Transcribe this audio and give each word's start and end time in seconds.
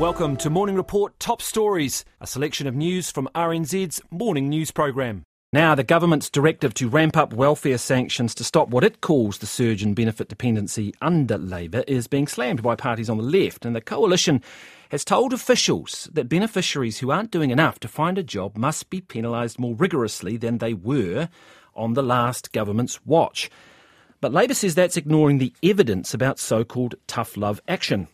Welcome 0.00 0.38
to 0.38 0.48
Morning 0.48 0.76
Report 0.76 1.20
Top 1.20 1.42
Stories, 1.42 2.06
a 2.22 2.26
selection 2.26 2.66
of 2.66 2.74
news 2.74 3.10
from 3.10 3.28
RNZ's 3.34 4.00
morning 4.10 4.48
news 4.48 4.70
program. 4.70 5.24
Now, 5.52 5.74
the 5.74 5.84
government's 5.84 6.30
directive 6.30 6.72
to 6.74 6.88
ramp 6.88 7.18
up 7.18 7.34
welfare 7.34 7.76
sanctions 7.76 8.34
to 8.36 8.44
stop 8.44 8.70
what 8.70 8.82
it 8.82 9.02
calls 9.02 9.36
the 9.36 9.46
surge 9.46 9.82
in 9.82 9.92
benefit 9.92 10.30
dependency 10.30 10.94
under 11.02 11.36
Labour 11.36 11.84
is 11.86 12.06
being 12.06 12.26
slammed 12.26 12.62
by 12.62 12.76
parties 12.76 13.10
on 13.10 13.18
the 13.18 13.22
left, 13.22 13.66
and 13.66 13.76
the 13.76 13.82
coalition 13.82 14.42
has 14.90 15.04
told 15.04 15.34
officials 15.34 16.08
that 16.14 16.30
beneficiaries 16.30 17.00
who 17.00 17.10
aren't 17.10 17.30
doing 17.30 17.50
enough 17.50 17.78
to 17.80 17.86
find 17.86 18.16
a 18.16 18.22
job 18.22 18.56
must 18.56 18.88
be 18.88 19.02
penalised 19.02 19.58
more 19.58 19.74
rigorously 19.74 20.38
than 20.38 20.56
they 20.56 20.72
were 20.72 21.28
on 21.74 21.92
the 21.92 22.02
last 22.02 22.52
government's 22.52 23.04
watch. 23.04 23.50
But 24.22 24.32
Labour 24.32 24.54
says 24.54 24.74
that's 24.74 24.96
ignoring 24.96 25.36
the 25.36 25.52
evidence 25.62 26.14
about 26.14 26.38
so 26.38 26.64
called 26.64 26.94
tough 27.06 27.36
love 27.36 27.60
action. 27.68 28.08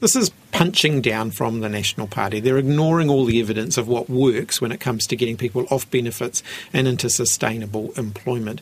This 0.00 0.14
is 0.14 0.30
punching 0.52 1.00
down 1.00 1.32
from 1.32 1.58
the 1.58 1.68
National 1.68 2.06
Party. 2.06 2.38
They're 2.38 2.56
ignoring 2.56 3.10
all 3.10 3.24
the 3.24 3.40
evidence 3.40 3.76
of 3.76 3.88
what 3.88 4.08
works 4.08 4.60
when 4.60 4.70
it 4.70 4.78
comes 4.78 5.08
to 5.08 5.16
getting 5.16 5.36
people 5.36 5.66
off 5.72 5.90
benefits 5.90 6.40
and 6.72 6.86
into 6.86 7.10
sustainable 7.10 7.90
employment. 7.96 8.60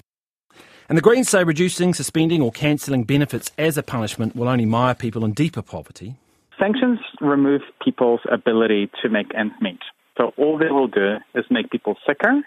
And 0.88 0.96
the 0.96 1.02
Greens 1.02 1.28
say 1.28 1.44
reducing, 1.44 1.92
suspending, 1.92 2.40
or 2.40 2.50
cancelling 2.52 3.04
benefits 3.04 3.50
as 3.58 3.76
a 3.76 3.82
punishment 3.82 4.34
will 4.34 4.48
only 4.48 4.64
mire 4.64 4.94
people 4.94 5.26
in 5.26 5.32
deeper 5.32 5.60
poverty. 5.60 6.14
Sanctions 6.58 7.00
remove 7.20 7.60
people's 7.84 8.20
ability 8.32 8.90
to 9.02 9.10
make 9.10 9.26
ends 9.34 9.52
meet. 9.60 9.80
So 10.16 10.32
all 10.38 10.56
they 10.56 10.70
will 10.70 10.88
do 10.88 11.16
is 11.34 11.44
make 11.50 11.70
people 11.70 11.96
sicker, 12.06 12.40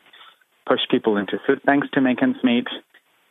push 0.67 0.79
people 0.89 1.15
into 1.17 1.37
food 1.45 1.61
banks 1.63 1.89
to 1.93 2.01
make 2.01 2.23
ends 2.23 2.39
meet, 2.43 2.65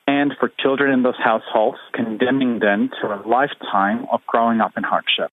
and 0.07 0.35
for 0.39 0.53
children 0.61 0.93
in 0.93 1.03
those 1.03 1.19
households, 1.19 1.79
condemning 1.95 2.61
them 2.61 2.91
to 3.03 3.09
a 3.09 3.19
lifetime 3.27 4.07
of 4.13 4.21
growing 4.29 4.61
up 4.61 4.75
in 4.77 4.85
hardship. 4.85 5.33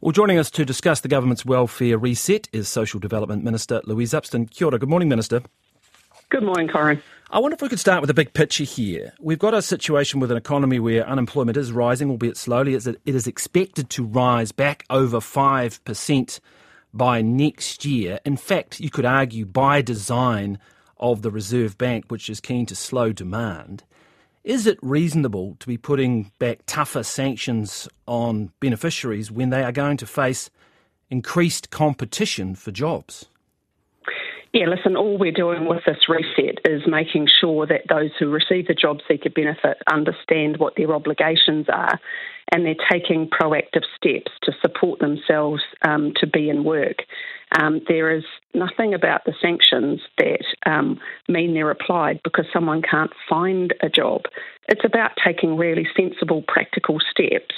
Well, 0.00 0.12
joining 0.12 0.38
us 0.38 0.50
to 0.50 0.64
discuss 0.64 1.00
the 1.00 1.08
government's 1.08 1.46
welfare 1.46 1.96
reset 1.96 2.48
is 2.52 2.68
Social 2.68 2.98
Development 2.98 3.44
Minister 3.44 3.80
Louise 3.84 4.12
Upston. 4.12 4.50
Kia 4.50 4.66
ora. 4.66 4.78
Good 4.78 4.88
morning, 4.88 5.08
Minister. 5.08 5.42
Good 6.30 6.42
morning, 6.42 6.68
Corin. 6.68 7.00
I 7.30 7.38
wonder 7.38 7.54
if 7.54 7.62
we 7.62 7.68
could 7.68 7.78
start 7.78 8.00
with 8.00 8.08
the 8.08 8.14
big 8.14 8.34
picture 8.34 8.64
here. 8.64 9.12
We've 9.20 9.38
got 9.38 9.54
a 9.54 9.62
situation 9.62 10.20
with 10.20 10.30
an 10.30 10.36
economy 10.36 10.80
where 10.80 11.08
unemployment 11.08 11.56
is 11.56 11.72
rising, 11.72 12.10
albeit 12.10 12.36
slowly. 12.36 12.74
It 12.74 12.98
is 13.06 13.26
expected 13.26 13.88
to 13.90 14.04
rise 14.04 14.52
back 14.52 14.84
over 14.90 15.20
5% 15.20 16.40
by 16.92 17.22
next 17.22 17.84
year. 17.84 18.18
In 18.24 18.36
fact, 18.36 18.80
you 18.80 18.90
could 18.90 19.06
argue 19.06 19.46
by 19.46 19.80
design 19.80 20.58
of 20.98 21.22
the 21.22 21.30
Reserve 21.30 21.78
Bank, 21.78 22.06
which 22.08 22.28
is 22.28 22.40
keen 22.40 22.66
to 22.66 22.76
slow 22.76 23.12
demand. 23.12 23.84
Is 24.44 24.66
it 24.66 24.78
reasonable 24.82 25.56
to 25.60 25.66
be 25.66 25.78
putting 25.78 26.30
back 26.38 26.60
tougher 26.66 27.02
sanctions 27.02 27.88
on 28.06 28.52
beneficiaries 28.60 29.32
when 29.32 29.48
they 29.48 29.64
are 29.64 29.72
going 29.72 29.96
to 29.96 30.06
face 30.06 30.50
increased 31.08 31.70
competition 31.70 32.54
for 32.54 32.70
jobs? 32.70 33.24
Yeah, 34.54 34.66
listen, 34.66 34.94
all 34.96 35.18
we're 35.18 35.32
doing 35.32 35.66
with 35.66 35.82
this 35.84 36.08
reset 36.08 36.60
is 36.64 36.82
making 36.86 37.26
sure 37.40 37.66
that 37.66 37.88
those 37.88 38.10
who 38.16 38.28
receive 38.28 38.68
the 38.68 38.74
job 38.74 38.98
seeker 39.08 39.28
benefit 39.28 39.78
understand 39.92 40.58
what 40.58 40.74
their 40.76 40.94
obligations 40.94 41.66
are 41.68 41.98
and 42.52 42.64
they're 42.64 42.76
taking 42.88 43.28
proactive 43.28 43.82
steps 43.96 44.30
to 44.44 44.52
support 44.62 45.00
themselves 45.00 45.60
um, 45.82 46.12
to 46.20 46.28
be 46.28 46.48
in 46.48 46.62
work. 46.62 46.98
Um, 47.58 47.80
there 47.88 48.16
is 48.16 48.22
nothing 48.54 48.94
about 48.94 49.24
the 49.24 49.34
sanctions 49.42 50.00
that 50.18 50.44
um, 50.66 51.00
mean 51.26 51.54
they're 51.54 51.72
applied 51.72 52.20
because 52.22 52.46
someone 52.52 52.80
can't 52.80 53.10
find 53.28 53.74
a 53.82 53.88
job. 53.88 54.22
It's 54.68 54.84
about 54.84 55.12
taking 55.26 55.56
really 55.56 55.88
sensible, 55.96 56.44
practical 56.46 56.98
steps 57.10 57.56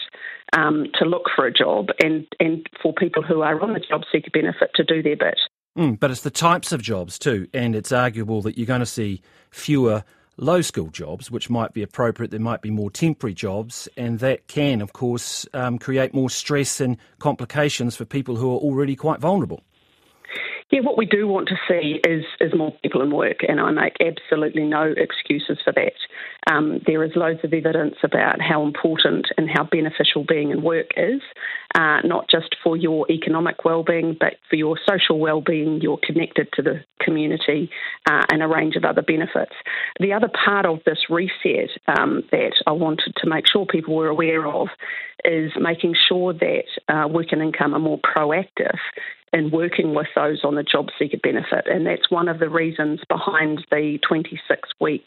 um, 0.54 0.86
to 0.94 1.04
look 1.04 1.24
for 1.36 1.44
a 1.46 1.52
job 1.52 1.88
and, 2.02 2.26
and 2.40 2.66
for 2.82 2.94
people 2.94 3.22
who 3.22 3.42
are 3.42 3.60
on 3.60 3.74
the 3.74 3.80
job 3.80 4.04
seeker 4.10 4.30
benefit 4.32 4.70
to 4.76 4.82
do 4.82 5.02
their 5.02 5.16
bit. 5.16 5.38
Mm, 5.76 6.00
but 6.00 6.10
it's 6.10 6.22
the 6.22 6.30
types 6.30 6.72
of 6.72 6.80
jobs 6.80 7.18
too, 7.18 7.48
and 7.52 7.76
it's 7.76 7.92
arguable 7.92 8.40
that 8.42 8.56
you're 8.56 8.66
going 8.66 8.80
to 8.80 8.86
see 8.86 9.20
fewer 9.50 10.04
low 10.38 10.62
skilled 10.62 10.94
jobs, 10.94 11.30
which 11.30 11.50
might 11.50 11.74
be 11.74 11.82
appropriate. 11.82 12.30
There 12.30 12.40
might 12.40 12.62
be 12.62 12.70
more 12.70 12.90
temporary 12.90 13.34
jobs, 13.34 13.88
and 13.96 14.18
that 14.20 14.48
can, 14.48 14.80
of 14.80 14.92
course, 14.94 15.46
um, 15.52 15.78
create 15.78 16.14
more 16.14 16.30
stress 16.30 16.80
and 16.80 16.96
complications 17.18 17.94
for 17.94 18.04
people 18.06 18.36
who 18.36 18.50
are 18.54 18.58
already 18.58 18.96
quite 18.96 19.20
vulnerable. 19.20 19.62
Yeah, 20.72 20.80
what 20.80 20.98
we 20.98 21.06
do 21.06 21.28
want 21.28 21.48
to 21.48 21.56
see 21.68 22.00
is 22.04 22.24
is 22.40 22.52
more 22.52 22.74
people 22.82 23.00
in 23.00 23.12
work, 23.12 23.38
and 23.46 23.60
I 23.60 23.70
make 23.70 23.94
absolutely 24.00 24.64
no 24.64 24.92
excuses 24.96 25.58
for 25.64 25.72
that. 25.72 25.92
Um, 26.52 26.80
there 26.84 27.04
is 27.04 27.12
loads 27.14 27.38
of 27.44 27.52
evidence 27.52 27.94
about 28.02 28.40
how 28.40 28.64
important 28.64 29.28
and 29.38 29.48
how 29.48 29.62
beneficial 29.62 30.24
being 30.26 30.50
in 30.50 30.62
work 30.62 30.88
is, 30.96 31.20
uh, 31.76 32.00
not 32.02 32.28
just 32.28 32.56
for 32.64 32.76
your 32.76 33.08
economic 33.08 33.64
well-being, 33.64 34.16
but 34.18 34.34
for 34.50 34.56
your 34.56 34.76
social 34.88 35.20
well-being. 35.20 35.80
You're 35.82 36.00
connected 36.02 36.48
to 36.54 36.62
the 36.62 36.80
community 37.00 37.70
uh, 38.10 38.22
and 38.32 38.42
a 38.42 38.48
range 38.48 38.74
of 38.74 38.84
other 38.84 39.02
benefits. 39.02 39.54
The 40.00 40.14
other 40.14 40.28
part 40.44 40.66
of 40.66 40.80
this 40.84 40.98
reset 41.08 41.70
um, 41.86 42.24
that 42.32 42.54
I 42.66 42.72
wanted 42.72 43.14
to 43.18 43.28
make 43.28 43.44
sure 43.46 43.66
people 43.66 43.94
were 43.94 44.08
aware 44.08 44.44
of 44.48 44.66
is 45.24 45.52
making 45.60 45.94
sure 46.08 46.32
that 46.32 46.64
uh, 46.88 47.06
work 47.06 47.28
and 47.30 47.42
income 47.42 47.72
are 47.74 47.80
more 47.80 48.00
proactive 48.00 48.78
in 49.36 49.50
working 49.50 49.94
with 49.94 50.06
those 50.14 50.42
on 50.44 50.54
the 50.54 50.62
job 50.62 50.86
seeker 50.98 51.18
benefit. 51.22 51.66
And 51.66 51.86
that's 51.86 52.10
one 52.10 52.28
of 52.28 52.38
the 52.38 52.48
reasons 52.48 53.00
behind 53.08 53.64
the 53.70 53.98
26 54.08 54.68
week 54.80 55.04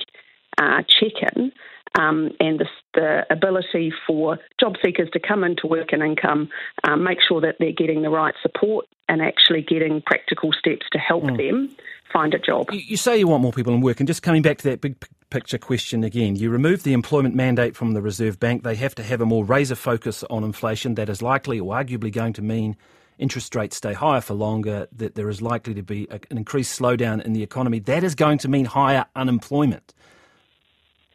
uh, 0.62 0.84
check 1.00 1.34
in 1.36 1.52
um, 1.98 2.32
and 2.40 2.60
the, 2.60 2.66
the, 2.94 3.26
ability 3.32 3.92
for 4.06 4.38
job 4.60 4.76
seekers 4.84 5.10
to 5.14 5.20
come 5.20 5.44
into 5.44 5.68
work 5.68 5.92
and 5.92 6.04
income, 6.04 6.50
um, 6.84 7.04
make 7.04 7.18
sure 7.28 7.42
that 7.42 7.56
they're 7.60 7.72
getting 7.72 8.02
the 8.04 8.10
right 8.10 8.34
support 8.42 8.86
and 9.08 9.22
actually 9.22 9.62
getting 9.62 10.02
practical 10.06 10.52
steps 10.52 10.86
to 10.92 11.00
help 11.00 11.24
mm. 11.24 11.38
them 11.38 11.76
find 12.14 12.34
a 12.34 12.40
job. 12.40 12.68
You, 12.72 12.80
you 12.80 12.98
say 12.98 13.18
you 13.18 13.28
want 13.28 13.42
more 13.42 13.54
people 13.54 13.74
in 13.74 13.82
work, 13.82 14.00
and 14.00 14.08
just 14.08 14.22
coming 14.22 14.42
back 14.42 14.60
to 14.60 14.70
that 14.70 14.82
big 14.82 15.00
p- 15.00 15.08
picture 15.30 15.58
question 15.58 16.04
again, 16.04 16.36
you 16.36 16.50
remove 16.50 16.84
the 16.84 16.94
employment 16.94 17.36
mandate 17.36 17.76
from 17.76 17.94
the 17.94 18.02
Reserve 18.02 18.40
Bank. 18.40 18.64
They 18.64 18.76
have 18.76 18.94
to 18.96 19.04
have 19.04 19.22
a 19.22 19.26
more 19.26 19.44
razor 19.44 19.76
focus 19.76 20.24
on 20.30 20.44
inflation 20.44 20.96
that 20.96 21.10
is 21.10 21.22
likely 21.22 21.60
or 21.60 21.74
arguably 21.74 22.12
going 22.12 22.34
to 22.34 22.42
mean 22.42 22.76
interest 23.20 23.54
rates 23.56 23.76
stay 23.76 23.94
higher 23.94 24.22
for 24.22 24.34
longer, 24.34 24.88
that 24.94 25.16
there 25.16 25.30
is 25.30 25.42
likely 25.42 25.74
to 25.76 25.84
be 25.84 26.08
an 26.10 26.38
increased 26.38 26.80
slowdown 26.80 27.24
in 27.24 27.34
the 27.34 27.44
economy. 27.44 27.80
That 27.80 28.04
is 28.04 28.16
going 28.16 28.40
to 28.40 28.48
mean 28.48 28.66
higher 28.66 29.06
unemployment. 29.16 29.94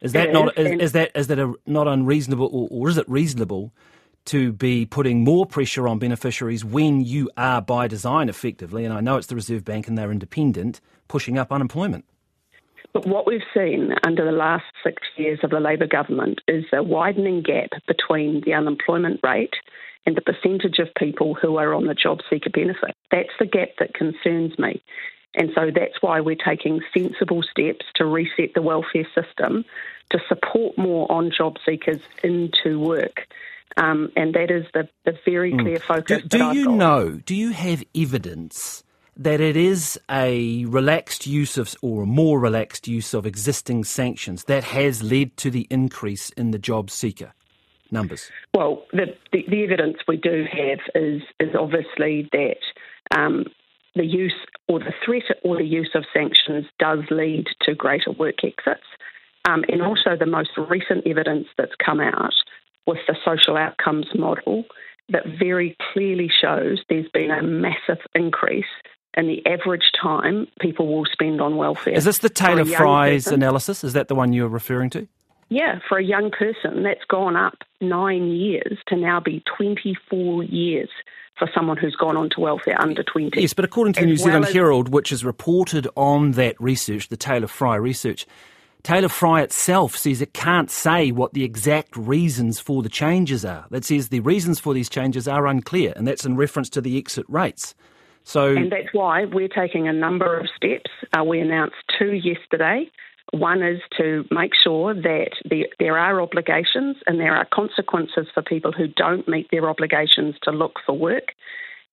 Is 0.01 0.13
that 0.13 0.33
not 0.33 0.57
is, 0.59 0.81
is, 0.81 0.93
that 0.93 1.11
is 1.15 1.29
that 1.29 1.39
a, 1.39 1.55
not 1.67 1.89
unreasonable, 1.89 2.51
or, 2.53 2.69
or 2.71 2.89
is 2.91 2.99
it 2.99 3.09
reasonable 3.09 3.73
to 4.27 4.53
be 4.53 4.87
putting 4.87 5.25
more 5.25 5.47
pressure 5.47 5.89
on 5.89 5.99
beneficiaries 5.99 6.65
when 6.65 7.01
you 7.01 7.31
are, 7.37 7.61
by 7.61 7.89
design, 7.89 8.29
effectively, 8.29 8.85
and 8.85 8.93
I 8.93 9.01
know 9.01 9.17
it's 9.17 9.27
the 9.27 9.35
Reserve 9.35 9.65
Bank 9.65 9.89
and 9.89 9.97
they're 9.97 10.13
independent, 10.13 10.81
pushing 11.09 11.39
up 11.39 11.53
unemployment? 11.53 12.05
But 12.93 13.07
what 13.07 13.27
we've 13.27 13.41
seen 13.53 13.93
under 14.07 14.25
the 14.25 14.33
last 14.33 14.65
six 14.85 15.03
years 15.17 15.41
of 15.43 15.51
the 15.51 15.59
Labour 15.59 15.87
government 15.87 16.41
is 16.47 16.65
a 16.73 16.83
widening 16.83 17.43
gap 17.43 17.71
between 17.89 18.43
the 18.45 18.55
unemployment 18.55 19.21
rate 19.23 19.55
and 20.07 20.17
the 20.17 20.21
percentage 20.21 20.79
of 20.79 20.89
people 20.99 21.35
who 21.35 21.57
are 21.57 21.75
on 21.75 21.87
the 21.87 21.95
job 21.95 22.21
seeker 22.29 22.51
benefit. 22.51 22.95
That's 23.11 23.31
the 23.39 23.47
gap 23.47 23.71
that 23.79 23.95
concerns 23.95 24.59
me. 24.59 24.83
And 25.35 25.51
so 25.55 25.71
that's 25.75 26.01
why 26.01 26.21
we're 26.21 26.37
taking 26.37 26.81
sensible 26.97 27.43
steps 27.43 27.87
to 27.97 28.05
reset 28.05 28.55
the 28.55 28.63
welfare 28.63 29.07
system 29.15 29.65
to 30.11 30.19
support 30.29 30.79
more 30.79 31.11
on 31.11 31.33
job 31.37 31.57
seekers 31.67 32.01
into 32.23 32.79
work. 32.79 33.27
Um, 33.77 34.13
and 34.15 34.35
that 34.35 34.51
is 34.51 34.67
the, 34.73 34.89
the 35.05 35.19
very 35.25 35.51
hmm. 35.51 35.61
clear 35.61 35.79
focus. 35.79 36.23
Do, 36.23 36.39
do 36.39 36.53
you 36.53 36.71
know, 36.71 37.21
do 37.25 37.35
you 37.35 37.51
have 37.51 37.83
evidence 37.95 38.85
that 39.17 39.41
it 39.41 39.57
is 39.57 39.99
a 40.11 40.65
relaxed 40.67 41.27
use 41.27 41.59
of, 41.59 41.75
or 41.83 42.03
a 42.03 42.07
more 42.07 42.39
relaxed 42.39 42.87
use 42.87 43.15
of 43.15 43.27
existing 43.27 43.85
sanctions 43.85 44.45
that 44.45 44.65
has 44.65 45.03
led 45.03 45.37
to 45.39 45.51
the 45.51 45.67
increase 45.71 46.31
in 46.31 46.51
the 46.51 46.59
job 46.59 46.91
seeker? 46.91 47.33
Numbers? 47.95 48.31
Well, 48.53 48.85
the, 48.93 49.07
the, 49.33 49.45
the 49.49 49.65
evidence 49.65 49.97
we 50.07 50.19
do 50.19 50.45
have 50.53 50.81
is, 50.95 51.23
is 51.41 51.55
obviously 51.59 52.29
that 52.33 53.17
um, 53.17 53.47
the 53.95 54.05
use 54.05 54.35
or 54.69 54.81
the 54.81 54.93
threat 55.05 55.23
or 55.43 55.57
the 55.57 55.65
use 55.65 55.91
of 55.95 56.05
sanctions 56.13 56.67
does 56.79 57.01
lead 57.11 57.47
to 57.63 57.75
greater 57.75 58.13
work 58.13 58.45
exits. 58.45 58.87
Um, 59.47 59.65
and 59.69 59.83
also 59.83 60.17
the 60.19 60.27
most 60.27 60.51
recent 60.57 61.07
evidence 61.07 61.47
that's 61.57 61.75
come 61.85 62.01
out 62.01 62.35
with 62.87 62.99
the 63.07 63.17
social 63.25 63.57
outcomes 63.57 64.07
model 64.15 64.65
that 65.11 65.25
very 65.39 65.77
clearly 65.93 66.31
shows 66.41 66.83
there's 66.89 67.09
been 67.13 67.31
a 67.31 67.43
massive 67.43 68.03
increase 68.15 68.65
in 69.17 69.27
the 69.27 69.45
average 69.47 69.93
time 70.01 70.47
people 70.61 70.89
will 70.89 71.05
spend 71.13 71.41
on 71.41 71.57
welfare. 71.57 71.95
Is 71.95 72.05
this 72.05 72.19
the 72.19 72.31
Taylor 72.31 72.65
Fry's 72.65 73.27
analysis? 73.27 73.85
Is 73.85 73.93
that 73.93 74.09
the 74.09 74.15
one 74.15 74.33
you're 74.33 74.49
referring 74.49 74.91
to? 74.91 75.07
Yeah, 75.49 75.79
for 75.89 75.99
a 75.99 76.05
young 76.05 76.31
person, 76.31 76.83
that's 76.83 77.05
gone 77.09 77.37
up 77.37 77.59
nine 77.81 78.29
years 78.29 78.79
to 78.89 78.97
now 78.97 79.21
be 79.21 79.43
24 79.57 80.45
years 80.45 80.89
for 81.39 81.49
someone 81.55 81.77
who's 81.77 81.97
gone 81.97 82.17
on 82.17 82.31
to 82.31 82.41
welfare 82.41 82.81
under 82.81 83.03
20. 83.03 83.41
Yes, 83.41 83.55
but 83.55 83.65
according 83.65 83.95
to 83.95 84.01
the 84.01 84.07
New 84.07 84.17
Zealand 84.17 84.47
as... 84.47 84.53
Herald, 84.53 84.89
which 84.89 85.11
has 85.11 85.25
reported 85.25 85.89
on 85.97 86.33
that 86.33 86.61
research, 86.61 87.09
the 87.09 87.17
Taylor 87.17 87.49
Fry 87.49 87.75
research, 87.77 88.27
Taylor 88.85 89.09
Fry 89.09 89.41
itself 89.41 89.97
says 89.97 90.21
it 90.21 90.35
can't 90.35 90.71
say 90.71 91.11
what 91.11 91.33
the 91.33 91.43
exact 91.43 91.97
reasons 91.97 92.61
for 92.61 92.83
the 92.83 92.91
changes 92.91 93.45
are. 93.45 93.67
That 93.71 93.85
says 93.85 94.11
the 94.11 94.21
reasons 94.21 94.61
for 94.61 94.75
these 94.75 94.91
changes 94.91 95.27
are 95.27 95.47
unclear, 95.47 95.95
and 95.97 96.07
that's 96.07 96.27
in 96.27 96.37
reference 96.37 96.69
to 96.71 96.81
the 96.81 96.99
exit 96.99 97.25
rates. 97.29 97.75
So, 98.25 98.55
and 98.55 98.71
that's 98.71 98.93
why 98.93 99.25
we're 99.25 99.49
taking 99.49 99.89
a 99.89 99.93
number 99.93 100.39
of 100.39 100.49
steps. 100.55 100.91
Uh, 101.17 101.25
we 101.25 101.41
announced 101.41 101.77
two 101.99 102.13
yesterday. 102.13 102.91
One 103.33 103.63
is 103.63 103.81
to 103.99 104.25
make 104.31 104.53
sure 104.55 104.95
that 104.95 105.31
the, 105.49 105.67
there 105.79 105.99
are 105.99 106.21
obligations 106.21 106.97
and 107.07 107.19
there 107.19 107.35
are 107.35 107.47
consequences 107.53 108.27
for 108.33 108.43
people 108.43 108.71
who 108.71 108.87
don't 108.87 109.27
meet 109.27 109.49
their 109.51 109.69
obligations 109.69 110.37
to 110.43 110.51
look 110.51 110.75
for 110.87 110.97
work, 110.97 111.33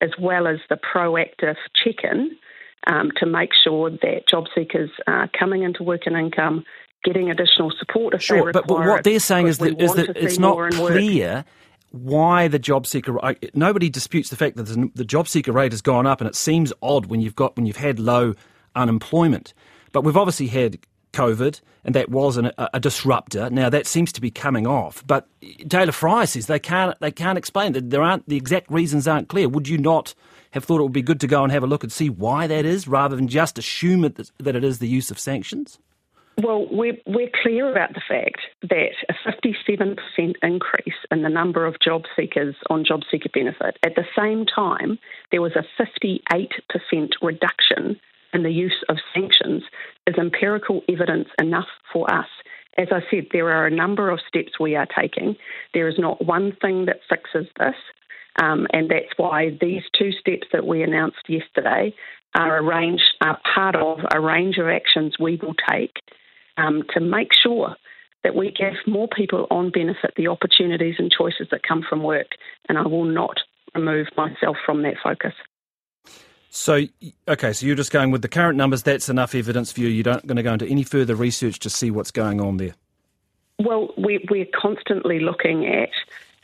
as 0.01 0.11
well 0.19 0.47
as 0.47 0.59
the 0.69 0.77
proactive 0.77 1.55
check 1.73 2.03
in 2.03 2.31
um, 2.87 3.11
to 3.17 3.25
make 3.25 3.51
sure 3.63 3.89
that 3.89 4.27
job 4.29 4.45
seekers 4.53 4.91
are 5.07 5.29
coming 5.37 5.63
into 5.63 5.83
work 5.83 6.01
and 6.05 6.15
income, 6.15 6.63
getting 7.03 7.29
additional 7.29 7.71
support 7.77 8.13
if 8.13 8.21
sure, 8.21 8.45
they 8.45 8.51
but, 8.51 8.67
but 8.67 8.79
what 8.79 9.03
they're 9.03 9.19
saying 9.19 9.47
is 9.47 9.57
that, 9.57 9.81
is 9.81 9.93
that 9.95 10.15
it's 10.15 10.39
not 10.39 10.71
clear 10.73 11.45
why 11.91 12.47
the 12.47 12.59
job 12.59 12.87
seeker 12.87 13.17
nobody 13.53 13.89
disputes 13.89 14.29
the 14.29 14.37
fact 14.37 14.55
that 14.55 14.91
the 14.95 15.03
job 15.03 15.27
seeker 15.27 15.51
rate 15.51 15.73
has 15.73 15.81
gone 15.81 16.07
up 16.07 16.21
and 16.21 16.27
it 16.29 16.35
seems 16.35 16.71
odd 16.81 17.07
when 17.07 17.19
you've 17.19 17.35
got 17.35 17.55
when 17.57 17.65
you've 17.65 17.77
had 17.77 17.99
low 17.99 18.33
unemployment. 18.75 19.53
But 19.91 20.03
we've 20.03 20.15
obviously 20.15 20.47
had 20.47 20.79
covid 21.13 21.61
and 21.83 21.95
that 21.95 22.09
was 22.09 22.37
an, 22.37 22.51
a, 22.57 22.69
a, 22.75 22.79
disruptor. 22.79 23.49
Now 23.49 23.69
that 23.69 23.87
seems 23.87 24.11
to 24.13 24.21
be 24.21 24.31
coming 24.31 24.67
off 24.67 25.05
but 25.05 25.27
Taylor 25.69 25.91
Fry 25.91 26.25
says 26.25 26.47
they 26.47 26.59
can't 26.59 26.99
they 26.99 27.11
can't 27.11 27.37
explain 27.37 27.73
that 27.73 27.89
there 27.89 28.03
aren't 28.03 28.27
the 28.27 28.37
exact 28.37 28.71
reasons 28.71 29.07
aren't 29.07 29.29
clear. 29.29 29.49
Would 29.49 29.67
you 29.67 29.77
not 29.77 30.13
have 30.51 30.63
thought 30.63 30.79
it 30.79 30.83
would 30.83 30.91
be 30.91 31.01
good 31.01 31.19
to 31.21 31.27
go 31.27 31.43
and 31.43 31.51
have 31.51 31.63
a 31.63 31.67
look 31.67 31.83
and 31.83 31.91
see 31.91 32.09
why 32.09 32.47
that 32.47 32.65
is 32.65 32.87
rather 32.87 33.15
than 33.15 33.27
just 33.27 33.57
assume 33.57 34.03
it, 34.03 34.31
that 34.37 34.55
it 34.55 34.63
is 34.63 34.79
the 34.79 34.87
use 34.87 35.09
of 35.09 35.17
sanctions? 35.17 35.79
Well, 36.37 36.67
we're, 36.71 36.97
we're 37.05 37.29
clear 37.43 37.69
about 37.69 37.93
the 37.93 38.01
fact 38.07 38.41
that 38.61 38.91
a 39.09 39.13
57% 39.29 40.35
increase 40.41 40.95
in 41.11 41.21
the 41.23 41.29
number 41.29 41.65
of 41.65 41.75
job 41.79 42.03
seekers 42.15 42.55
on 42.69 42.85
job 42.85 43.01
seeker 43.11 43.29
benefit, 43.33 43.77
at 43.83 43.95
the 43.95 44.05
same 44.17 44.45
time, 44.45 44.97
there 45.31 45.41
was 45.41 45.51
a 45.55 45.65
58% 45.79 46.21
reduction 47.21 47.99
in 48.33 48.43
the 48.43 48.49
use 48.49 48.83
of 48.87 48.97
sanctions, 49.13 49.63
is 50.07 50.15
empirical 50.17 50.81
evidence 50.89 51.29
enough 51.39 51.67
for 51.91 52.11
us. 52.11 52.27
As 52.77 52.87
I 52.91 53.01
said, 53.11 53.27
there 53.31 53.49
are 53.49 53.67
a 53.67 53.75
number 53.75 54.09
of 54.09 54.19
steps 54.27 54.59
we 54.59 54.75
are 54.75 54.87
taking. 54.87 55.35
There 55.73 55.87
is 55.87 55.95
not 55.97 56.25
one 56.25 56.55
thing 56.61 56.85
that 56.85 57.01
fixes 57.09 57.47
this. 57.59 57.75
Um, 58.41 58.65
and 58.71 58.89
that's 58.89 59.11
why 59.17 59.57
these 59.59 59.83
two 59.97 60.11
steps 60.13 60.47
that 60.53 60.65
we 60.65 60.83
announced 60.83 61.27
yesterday 61.27 61.93
are 62.33 62.57
a 62.57 62.63
range, 62.63 63.01
are 63.19 63.39
part 63.53 63.75
of 63.75 63.99
a 64.13 64.21
range 64.21 64.57
of 64.57 64.67
actions 64.67 65.15
we 65.19 65.37
will 65.41 65.55
take 65.69 65.97
um, 66.57 66.83
to 66.93 67.01
make 67.01 67.29
sure 67.33 67.75
that 68.23 68.35
we 68.35 68.51
give 68.51 68.75
more 68.87 69.07
people 69.07 69.47
on 69.51 69.71
benefit 69.71 70.13
the 70.15 70.27
opportunities 70.27 70.95
and 70.97 71.11
choices 71.11 71.47
that 71.51 71.67
come 71.67 71.83
from 71.87 72.03
work. 72.03 72.27
And 72.69 72.77
I 72.77 72.83
will 72.83 73.05
not 73.05 73.37
remove 73.75 74.07
myself 74.15 74.57
from 74.65 74.83
that 74.83 74.95
focus. 75.03 75.33
So, 76.53 76.81
okay, 77.29 77.53
so 77.53 77.65
you're 77.65 77.77
just 77.77 77.91
going 77.91 78.11
with 78.11 78.21
the 78.21 78.27
current 78.27 78.57
numbers, 78.57 78.83
that's 78.83 79.07
enough 79.07 79.33
evidence 79.33 79.71
for 79.71 79.79
you. 79.79 79.87
You're 79.87 80.03
not 80.13 80.27
going 80.27 80.35
to 80.35 80.43
go 80.43 80.51
into 80.51 80.67
any 80.67 80.83
further 80.83 81.15
research 81.15 81.59
to 81.59 81.69
see 81.69 81.89
what's 81.89 82.11
going 82.11 82.41
on 82.41 82.57
there? 82.57 82.75
Well, 83.57 83.93
we, 83.97 84.25
we're 84.29 84.47
constantly 84.53 85.21
looking 85.21 85.65
at 85.65 85.91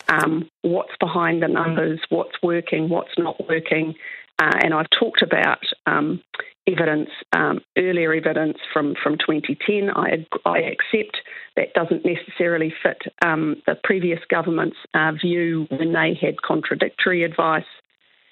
um, 0.07 0.49
what's 0.61 0.93
behind 1.01 1.43
the 1.43 1.49
numbers, 1.49 1.99
what's 2.07 2.41
working, 2.41 2.87
what's 2.87 3.17
not 3.17 3.35
working. 3.49 3.95
Uh, 4.39 4.53
and 4.63 4.73
I've 4.73 4.89
talked 4.97 5.21
about 5.21 5.59
um, 5.87 6.21
evidence, 6.67 7.09
um, 7.33 7.59
earlier 7.77 8.13
evidence 8.13 8.59
from, 8.71 8.95
from 9.03 9.17
2010. 9.17 9.89
I, 9.89 10.25
I 10.45 10.59
accept 10.59 11.17
that 11.57 11.73
doesn't 11.73 12.05
necessarily 12.05 12.73
fit 12.81 13.13
um, 13.25 13.61
the 13.65 13.75
previous 13.83 14.19
government's 14.29 14.77
uh, 14.93 15.11
view 15.21 15.67
when 15.69 15.91
they 15.91 16.17
had 16.21 16.41
contradictory 16.43 17.23
advice. 17.25 17.65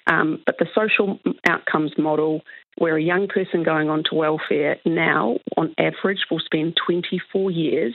Um, 0.06 0.40
but 0.46 0.58
the 0.58 0.66
social 0.74 1.18
outcomes 1.48 1.92
model, 1.98 2.42
where 2.78 2.96
a 2.96 3.02
young 3.02 3.26
person 3.28 3.62
going 3.62 3.88
on 3.88 4.04
to 4.10 4.14
welfare 4.14 4.76
now, 4.84 5.38
on 5.56 5.74
average, 5.78 6.26
will 6.30 6.40
spend 6.40 6.76
24 6.86 7.50
years 7.50 7.94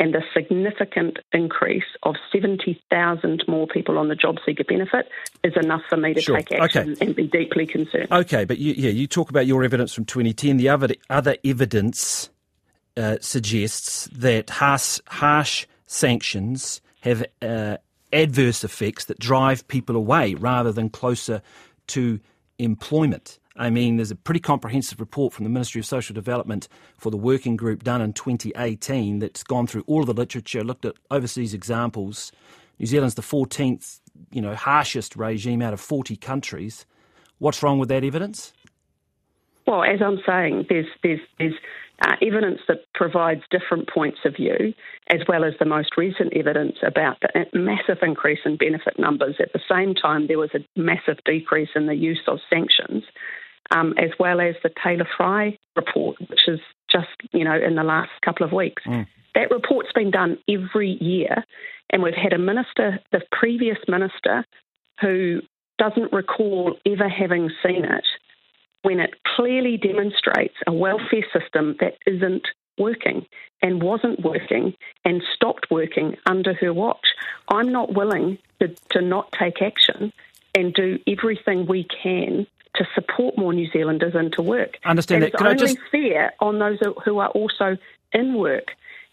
and 0.00 0.14
a 0.14 0.20
significant 0.32 1.18
increase 1.32 1.84
of 2.04 2.14
70,000 2.32 3.44
more 3.48 3.66
people 3.66 3.98
on 3.98 4.08
the 4.08 4.14
job 4.14 4.36
seeker 4.46 4.64
benefit 4.64 5.08
is 5.42 5.54
enough 5.56 5.82
for 5.88 5.96
me 5.96 6.14
to 6.14 6.20
sure. 6.20 6.36
take 6.36 6.52
action 6.52 6.92
okay. 6.92 7.06
and 7.06 7.16
be 7.16 7.26
deeply 7.26 7.66
concerned. 7.66 8.06
Okay, 8.12 8.44
but 8.44 8.58
you, 8.58 8.74
yeah, 8.74 8.90
you 8.90 9.06
talk 9.06 9.30
about 9.30 9.46
your 9.46 9.64
evidence 9.64 9.92
from 9.92 10.04
2010. 10.04 10.56
The 10.56 10.68
other, 10.68 10.88
other 11.10 11.36
evidence 11.44 12.30
uh, 12.96 13.16
suggests 13.20 14.08
that 14.12 14.50
harsh, 14.50 15.00
harsh 15.08 15.66
sanctions 15.86 16.80
have 17.00 17.24
uh, 17.42 17.78
adverse 18.12 18.64
effects 18.64 19.04
that 19.06 19.18
drive 19.18 19.66
people 19.68 19.96
away 19.96 20.34
rather 20.34 20.72
than 20.72 20.90
closer 20.90 21.42
to 21.88 22.20
employment. 22.58 23.38
I 23.56 23.70
mean, 23.70 23.96
there's 23.96 24.12
a 24.12 24.16
pretty 24.16 24.40
comprehensive 24.40 25.00
report 25.00 25.32
from 25.32 25.44
the 25.44 25.50
Ministry 25.50 25.80
of 25.80 25.86
Social 25.86 26.14
Development 26.14 26.68
for 26.96 27.10
the 27.10 27.16
working 27.16 27.56
group 27.56 27.82
done 27.82 28.00
in 28.00 28.12
2018 28.12 29.18
that's 29.18 29.42
gone 29.42 29.66
through 29.66 29.82
all 29.86 30.00
of 30.00 30.06
the 30.06 30.14
literature, 30.14 30.62
looked 30.62 30.84
at 30.84 30.94
overseas 31.10 31.54
examples. 31.54 32.30
New 32.78 32.86
Zealand's 32.86 33.16
the 33.16 33.22
14th, 33.22 33.98
you 34.30 34.40
know, 34.40 34.54
harshest 34.54 35.16
regime 35.16 35.60
out 35.60 35.72
of 35.72 35.80
40 35.80 36.16
countries. 36.16 36.86
What's 37.38 37.62
wrong 37.62 37.80
with 37.80 37.88
that 37.88 38.04
evidence? 38.04 38.52
Well, 39.66 39.82
as 39.82 40.00
I'm 40.00 40.20
saying, 40.24 40.66
there's 40.68 40.86
there's 41.02 41.20
there's 41.38 41.54
uh, 42.00 42.16
evidence 42.22 42.60
that 42.68 42.84
provides 42.94 43.42
different 43.50 43.88
points 43.88 44.18
of 44.24 44.36
view, 44.36 44.72
as 45.08 45.20
well 45.28 45.44
as 45.44 45.54
the 45.58 45.64
most 45.64 45.96
recent 45.96 46.32
evidence 46.34 46.76
about 46.86 47.20
the 47.20 47.46
massive 47.52 47.98
increase 48.02 48.40
in 48.44 48.56
benefit 48.56 48.98
numbers. 48.98 49.36
At 49.40 49.52
the 49.52 49.60
same 49.68 49.94
time, 49.94 50.26
there 50.26 50.38
was 50.38 50.50
a 50.54 50.80
massive 50.80 51.18
decrease 51.24 51.70
in 51.74 51.86
the 51.86 51.96
use 51.96 52.22
of 52.28 52.38
sanctions 52.48 53.02
um, 53.70 53.94
as 53.98 54.10
well 54.18 54.40
as 54.40 54.54
the 54.62 54.70
Taylor 54.82 55.06
Fry 55.16 55.58
report, 55.76 56.16
which 56.28 56.48
is 56.48 56.60
just 56.90 57.08
you 57.32 57.44
know 57.44 57.58
in 57.58 57.74
the 57.74 57.82
last 57.82 58.10
couple 58.24 58.46
of 58.46 58.52
weeks. 58.52 58.82
Mm. 58.86 59.06
That 59.34 59.50
report's 59.50 59.92
been 59.94 60.10
done 60.10 60.38
every 60.48 60.98
year, 61.00 61.44
and 61.90 62.02
we've 62.02 62.14
had 62.14 62.32
a 62.32 62.38
minister, 62.38 63.00
the 63.12 63.20
previous 63.30 63.78
minister, 63.86 64.44
who 65.00 65.40
doesn't 65.78 66.12
recall 66.12 66.76
ever 66.86 67.08
having 67.08 67.50
seen 67.62 67.84
it 67.84 68.04
when 68.82 69.00
it 69.00 69.14
clearly 69.36 69.76
demonstrates 69.76 70.54
a 70.66 70.72
welfare 70.72 71.24
system 71.32 71.76
that 71.80 71.96
isn't 72.06 72.46
working 72.78 73.26
and 73.60 73.82
wasn't 73.82 74.20
working 74.20 74.74
and 75.04 75.22
stopped 75.34 75.66
working 75.70 76.16
under 76.26 76.54
her 76.54 76.72
watch. 76.72 77.06
I'm 77.48 77.72
not 77.72 77.92
willing 77.92 78.38
to, 78.60 78.68
to 78.90 79.00
not 79.00 79.32
take 79.38 79.60
action 79.60 80.12
and 80.54 80.72
do 80.72 80.98
everything 81.06 81.66
we 81.66 81.86
can 82.02 82.46
to 82.76 82.86
support 82.94 83.36
more 83.36 83.52
New 83.52 83.68
Zealanders 83.70 84.14
into 84.14 84.42
work. 84.42 84.78
I 84.84 84.90
understand 84.90 85.24
and 85.24 85.32
that. 85.32 85.40
It's 85.40 85.42
only 85.42 85.74
just... 85.74 85.78
fair 85.90 86.32
on 86.40 86.58
those 86.58 86.78
who 87.04 87.18
are 87.18 87.30
also 87.30 87.76
in 88.12 88.34
work, 88.34 88.68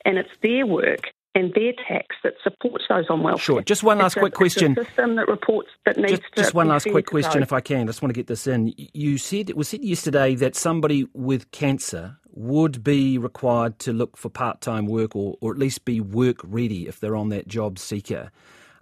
and 0.06 0.18
it's 0.18 0.30
their 0.42 0.66
work 0.66 1.12
and 1.36 1.54
their 1.54 1.74
tax 1.88 2.15
that 2.24 2.34
supports 2.42 2.86
those 2.88 3.06
on 3.10 3.22
welfare. 3.22 3.44
Sure. 3.44 3.62
Just 3.62 3.84
one 3.84 3.98
last 3.98 4.15
quick 4.15 4.34
question. 4.34 4.74
system 4.74 5.18
that 5.18 5.27
reports 5.27 5.70
that 5.86 5.98
needs 5.98 6.12
just, 6.12 6.24
to 6.24 6.42
just 6.42 6.54
one 6.54 6.70
last 6.70 6.88
quick 6.89 7.06
question, 7.06 7.44
if 7.44 7.51
I 7.51 7.60
can. 7.60 7.82
I 7.82 7.86
just 7.86 8.01
want 8.01 8.10
to 8.10 8.18
get 8.18 8.27
this 8.27 8.48
in. 8.48 8.74
You 8.77 9.18
said 9.18 9.50
it 9.50 9.58
was 9.58 9.68
said 9.68 9.84
yesterday 9.84 10.34
that 10.36 10.56
somebody 10.56 11.06
with 11.13 11.51
cancer 11.51 12.18
would 12.32 12.84
be 12.84 13.18
required 13.18 13.80
to 13.80 13.94
look 13.94 14.18
for 14.18 14.30
part-time 14.30 14.88
work 14.88 15.15
or, 15.15 15.38
or 15.42 15.51
at 15.51 15.58
least 15.58 15.86
be 15.86 16.00
work 16.00 16.38
ready 16.44 16.88
if 16.88 17.00
they're 17.00 17.15
on 17.15 17.30
that 17.30 17.48
job 17.48 17.80
seeker. 17.80 18.32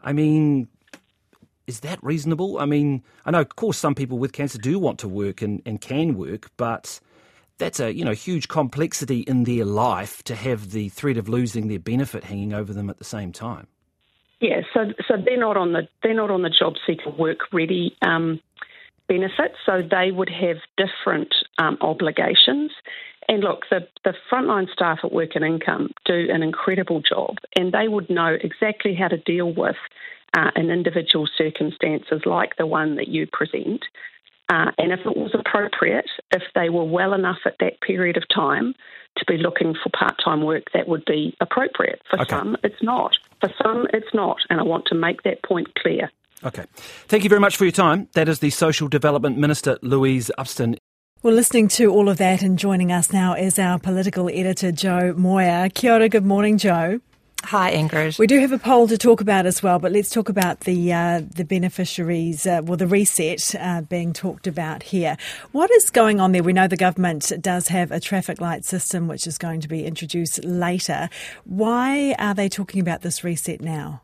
I 0.04 0.14
mean, 0.14 0.68
is 1.66 1.80
that 1.82 2.04
reasonable? 2.04 2.60
I 2.60 2.66
mean, 2.66 3.04
I 3.26 3.32
know, 3.32 3.42
of 3.42 3.56
course, 3.56 3.78
some 3.78 3.96
people 3.96 4.20
with 4.20 4.32
cancer 4.32 4.58
do 4.58 4.78
want 4.78 5.00
to 5.00 5.08
work 5.08 5.42
and, 5.42 5.62
and 5.66 5.82
can 5.82 6.16
work, 6.16 6.52
but 6.58 7.00
that's 7.64 7.80
a 7.80 7.94
you 7.94 8.04
know 8.04 8.12
huge 8.12 8.48
complexity 8.50 9.22
in 9.22 9.46
their 9.46 9.64
life 9.64 10.22
to 10.24 10.36
have 10.36 10.72
the 10.72 10.90
threat 10.90 11.18
of 11.18 11.30
losing 11.30 11.70
their 11.70 11.80
benefit 11.80 12.26
hanging 12.26 12.54
over 12.54 12.74
them 12.74 12.90
at 12.90 12.98
the 12.98 13.06
same 13.06 13.32
time. 13.32 13.68
Yeah, 14.42 14.62
so 14.74 14.92
so 15.08 15.16
they're 15.24 15.40
not 15.40 15.56
on 15.56 15.72
the 15.72 15.88
they're 16.02 16.14
not 16.14 16.30
on 16.30 16.42
the 16.42 16.50
job 16.50 16.74
seeker 16.86 17.10
work 17.10 17.40
ready 17.54 17.96
um, 18.02 18.42
benefits, 19.08 19.56
so 19.66 19.82
they 19.82 20.12
would 20.12 20.30
have 20.30 20.58
different 20.76 21.34
um, 21.58 21.78
obligations. 21.80 22.72
And 23.30 23.42
look, 23.42 23.62
the, 23.72 23.88
the 24.04 24.14
frontline 24.30 24.70
staff 24.70 25.00
at 25.02 25.14
Work 25.14 25.36
and 25.36 25.46
Income 25.46 25.92
do 26.04 26.28
an 26.30 26.44
incredible 26.44 27.02
job, 27.02 27.38
and 27.56 27.72
they 27.72 27.88
would 27.88 28.10
know 28.10 28.36
exactly 28.42 28.94
how 28.94 29.08
to 29.08 29.16
deal 29.16 29.54
with 29.54 29.78
uh, 30.38 30.52
in 30.58 30.70
individual 30.70 31.30
circumstances 31.38 32.24
like 32.26 32.58
the 32.58 32.68
one 32.68 32.98
that 32.98 33.08
you 33.08 33.26
present. 33.26 33.86
Uh, 34.50 34.72
and 34.78 34.92
if 34.92 35.00
it 35.06 35.18
was 35.18 35.34
appropriate, 35.34 36.10
if 36.32 36.44
they 36.54 36.70
were 36.70 36.84
well 36.84 37.14
enough 37.14 37.40
at 37.46 37.56
that 37.60 37.80
period 37.82 38.18
of 38.18 38.24
time 38.34 38.74
to 39.18 39.26
be 39.26 39.38
looking 39.38 39.74
for 39.74 39.90
part 39.98 40.20
time 40.24 40.44
work, 40.44 40.64
that 40.74 40.88
would 40.88 41.06
be 41.06 41.36
appropriate. 41.40 42.02
For 42.10 42.22
okay. 42.22 42.30
some, 42.30 42.58
it's 42.64 42.82
not. 42.82 43.12
For 43.40 43.50
some, 43.62 43.88
it's 43.94 44.14
not. 44.14 44.38
And 44.50 44.60
I 44.60 44.64
want 44.64 44.86
to 44.88 44.96
make 44.96 45.24
that 45.24 45.44
point 45.44 45.68
clear. 45.76 46.12
Okay. 46.44 46.66
Thank 46.76 47.24
you 47.24 47.30
very 47.30 47.40
much 47.40 47.56
for 47.56 47.64
your 47.64 47.72
time. 47.72 48.10
That 48.14 48.28
is 48.28 48.40
the 48.40 48.50
Social 48.50 48.88
Development 48.88 49.38
Minister, 49.38 49.78
Louise 49.82 50.30
Upston. 50.38 50.78
Well, 51.22 51.34
listening 51.34 51.70
to 51.70 51.90
all 51.90 52.10
of 52.10 52.18
that 52.18 52.42
and 52.42 52.60
joining 52.60 52.92
us 52.92 53.14
now 53.14 53.34
is 53.34 53.58
our 53.58 53.80
political 53.80 54.30
editor, 54.30 54.74
Jo 54.74 55.14
Moir. 55.16 55.70
Kia 55.70 55.94
ora, 55.94 56.10
good 56.10 56.26
morning, 56.26 56.58
Jo. 56.58 57.00
Hi, 57.46 57.74
Ingrid. 57.74 58.18
We 58.18 58.26
do 58.26 58.40
have 58.40 58.54
a 58.54 58.58
poll 58.58 58.88
to 58.88 58.98
talk 58.98 59.20
about 59.20 59.46
as 59.46 59.62
well, 59.62 59.78
but 59.78 59.92
let's 59.92 60.10
talk 60.10 60.30
about 60.30 60.62
the 60.62 60.94
uh, 60.94 61.22
the 61.36 61.44
beneficiaries, 61.44 62.48
uh, 62.48 62.62
well, 62.64 62.78
the 62.78 62.88
reset 62.88 63.54
uh, 63.60 63.82
being 63.82 64.14
talked 64.14 64.48
about 64.48 64.82
here. 64.82 65.18
What 65.52 65.70
is 65.72 65.90
going 65.90 66.22
on 66.22 66.32
there? 66.32 66.42
We 66.42 66.54
know 66.54 66.68
the 66.68 66.78
government 66.78 67.32
does 67.42 67.68
have 67.68 67.92
a 67.92 68.00
traffic 68.00 68.40
light 68.40 68.64
system 68.64 69.10
which 69.10 69.28
is 69.28 69.38
going 69.38 69.60
to 69.60 69.68
be 69.68 69.86
introduced 69.86 70.44
later. 70.46 71.10
Why 71.44 72.16
are 72.18 72.34
they 72.34 72.48
talking 72.48 72.80
about 72.80 73.02
this 73.02 73.26
reset 73.26 73.60
now? 73.60 74.02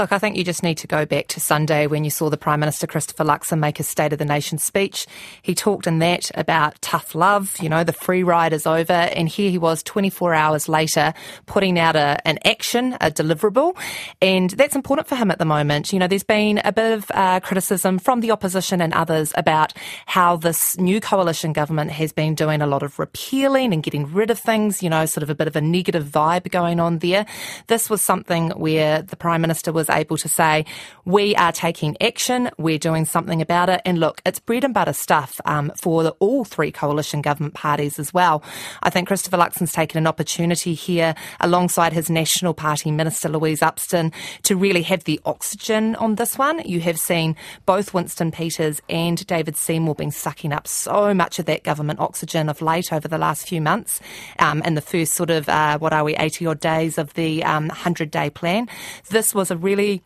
Look, 0.00 0.12
I 0.12 0.18
think 0.18 0.38
you 0.38 0.44
just 0.44 0.62
need 0.62 0.78
to 0.78 0.86
go 0.86 1.04
back 1.04 1.28
to 1.28 1.40
Sunday 1.40 1.86
when 1.86 2.04
you 2.04 2.10
saw 2.10 2.30
the 2.30 2.38
Prime 2.38 2.58
Minister 2.58 2.86
Christopher 2.86 3.22
Luxon 3.22 3.58
make 3.58 3.76
his 3.76 3.86
State 3.86 4.14
of 4.14 4.18
the 4.18 4.24
Nation 4.24 4.56
speech. 4.56 5.06
He 5.42 5.54
talked 5.54 5.86
in 5.86 5.98
that 5.98 6.30
about 6.36 6.80
tough 6.80 7.14
love, 7.14 7.54
you 7.60 7.68
know, 7.68 7.84
the 7.84 7.92
free 7.92 8.22
ride 8.22 8.54
is 8.54 8.66
over. 8.66 8.94
And 8.94 9.28
here 9.28 9.50
he 9.50 9.58
was 9.58 9.82
24 9.82 10.32
hours 10.32 10.70
later 10.70 11.12
putting 11.44 11.78
out 11.78 11.96
a, 11.96 12.18
an 12.26 12.38
action, 12.46 12.94
a 12.94 13.10
deliverable. 13.10 13.76
And 14.22 14.48
that's 14.48 14.74
important 14.74 15.06
for 15.06 15.16
him 15.16 15.30
at 15.30 15.38
the 15.38 15.44
moment. 15.44 15.92
You 15.92 15.98
know, 15.98 16.06
there's 16.06 16.22
been 16.22 16.62
a 16.64 16.72
bit 16.72 16.96
of 16.96 17.10
uh, 17.12 17.40
criticism 17.40 17.98
from 17.98 18.20
the 18.20 18.30
opposition 18.30 18.80
and 18.80 18.94
others 18.94 19.34
about 19.36 19.74
how 20.06 20.36
this 20.36 20.78
new 20.78 21.02
coalition 21.02 21.52
government 21.52 21.90
has 21.90 22.10
been 22.10 22.34
doing 22.34 22.62
a 22.62 22.66
lot 22.66 22.82
of 22.82 22.98
repealing 22.98 23.74
and 23.74 23.82
getting 23.82 24.10
rid 24.10 24.30
of 24.30 24.38
things, 24.38 24.82
you 24.82 24.88
know, 24.88 25.04
sort 25.04 25.22
of 25.22 25.28
a 25.28 25.34
bit 25.34 25.46
of 25.46 25.56
a 25.56 25.60
negative 25.60 26.06
vibe 26.06 26.50
going 26.50 26.80
on 26.80 27.00
there. 27.00 27.26
This 27.66 27.90
was 27.90 28.00
something 28.00 28.48
where 28.52 29.02
the 29.02 29.14
Prime 29.14 29.42
Minister 29.42 29.72
was 29.72 29.89
was 29.89 29.89
able 29.90 30.16
to 30.18 30.28
say, 30.28 30.64
we 31.04 31.34
are 31.36 31.52
taking 31.52 31.96
action, 32.00 32.50
we're 32.58 32.78
doing 32.78 33.04
something 33.04 33.42
about 33.42 33.68
it. 33.68 33.80
And 33.84 33.98
look, 33.98 34.20
it's 34.24 34.38
bread 34.38 34.64
and 34.64 34.74
butter 34.74 34.92
stuff 34.92 35.40
um, 35.44 35.72
for 35.80 36.02
the, 36.02 36.10
all 36.20 36.44
three 36.44 36.72
coalition 36.72 37.22
government 37.22 37.54
parties 37.54 37.98
as 37.98 38.14
well. 38.14 38.42
I 38.82 38.90
think 38.90 39.08
Christopher 39.08 39.38
Luxon's 39.38 39.72
taken 39.72 39.98
an 39.98 40.06
opportunity 40.06 40.74
here 40.74 41.14
alongside 41.40 41.92
his 41.92 42.10
National 42.10 42.54
Party 42.54 42.90
Minister 42.90 43.28
Louise 43.28 43.60
Upston 43.60 44.12
to 44.42 44.56
really 44.56 44.82
have 44.82 45.04
the 45.04 45.20
oxygen 45.24 45.96
on 45.96 46.16
this 46.16 46.38
one. 46.38 46.60
You 46.64 46.80
have 46.80 46.98
seen 46.98 47.36
both 47.66 47.94
Winston 47.94 48.30
Peters 48.30 48.80
and 48.88 49.26
David 49.26 49.56
Seymour 49.56 49.94
being 49.94 50.10
sucking 50.10 50.52
up 50.52 50.66
so 50.66 51.14
much 51.14 51.38
of 51.38 51.46
that 51.46 51.64
government 51.64 52.00
oxygen 52.00 52.48
of 52.48 52.62
late 52.62 52.92
over 52.92 53.08
the 53.08 53.18
last 53.18 53.48
few 53.48 53.60
months 53.60 54.00
um, 54.38 54.62
in 54.62 54.74
the 54.74 54.80
first 54.80 55.14
sort 55.14 55.30
of, 55.30 55.48
uh, 55.48 55.78
what 55.78 55.92
are 55.92 56.04
we, 56.04 56.16
80 56.16 56.46
odd 56.46 56.60
days 56.60 56.98
of 56.98 57.14
the 57.14 57.42
um, 57.44 57.68
100 57.68 58.10
day 58.10 58.30
plan. 58.30 58.68
This 59.08 59.34
was 59.34 59.50
a 59.50 59.56
really 59.70 60.02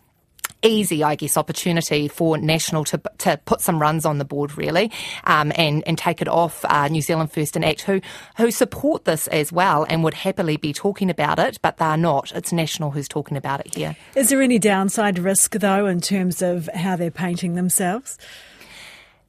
easy, 0.63 1.03
I 1.03 1.15
guess, 1.15 1.37
opportunity 1.37 2.09
for 2.09 2.37
National 2.39 2.85
to 2.85 3.01
to 3.19 3.39
put 3.45 3.61
some 3.61 3.81
runs 3.81 4.05
on 4.05 4.19
the 4.19 4.25
board, 4.25 4.57
really, 4.59 4.91
um, 5.25 5.53
and 5.57 5.83
and 5.87 5.97
take 5.97 6.21
it 6.21 6.29
off 6.29 6.65
uh, 6.65 6.89
New 6.89 7.03
Zealand 7.03 7.33
First 7.33 7.57
and 7.57 7.65
Act, 7.65 7.83
who 7.83 8.01
who 8.37 8.51
support 8.51 9.05
this 9.05 9.27
as 9.29 9.53
well 9.53 9.87
and 9.89 10.05
would 10.05 10.15
happily 10.15 10.57
be 10.57 10.73
talking 10.73 11.11
about 11.11 11.39
it, 11.39 11.59
but 11.63 11.79
they're 11.79 11.97
not. 11.97 12.33
It's 12.33 12.53
National 12.53 12.91
who's 12.91 13.09
talking 13.09 13.37
about 13.37 13.61
it 13.61 13.75
here. 13.75 13.97
Is 14.15 14.29
there 14.29 14.43
any 14.43 14.59
downside 14.59 15.19
risk 15.19 15.53
though 15.53 15.87
in 15.87 16.01
terms 16.01 16.43
of 16.43 16.69
how 16.75 16.97
they're 16.97 17.11
painting 17.11 17.55
themselves? 17.55 18.19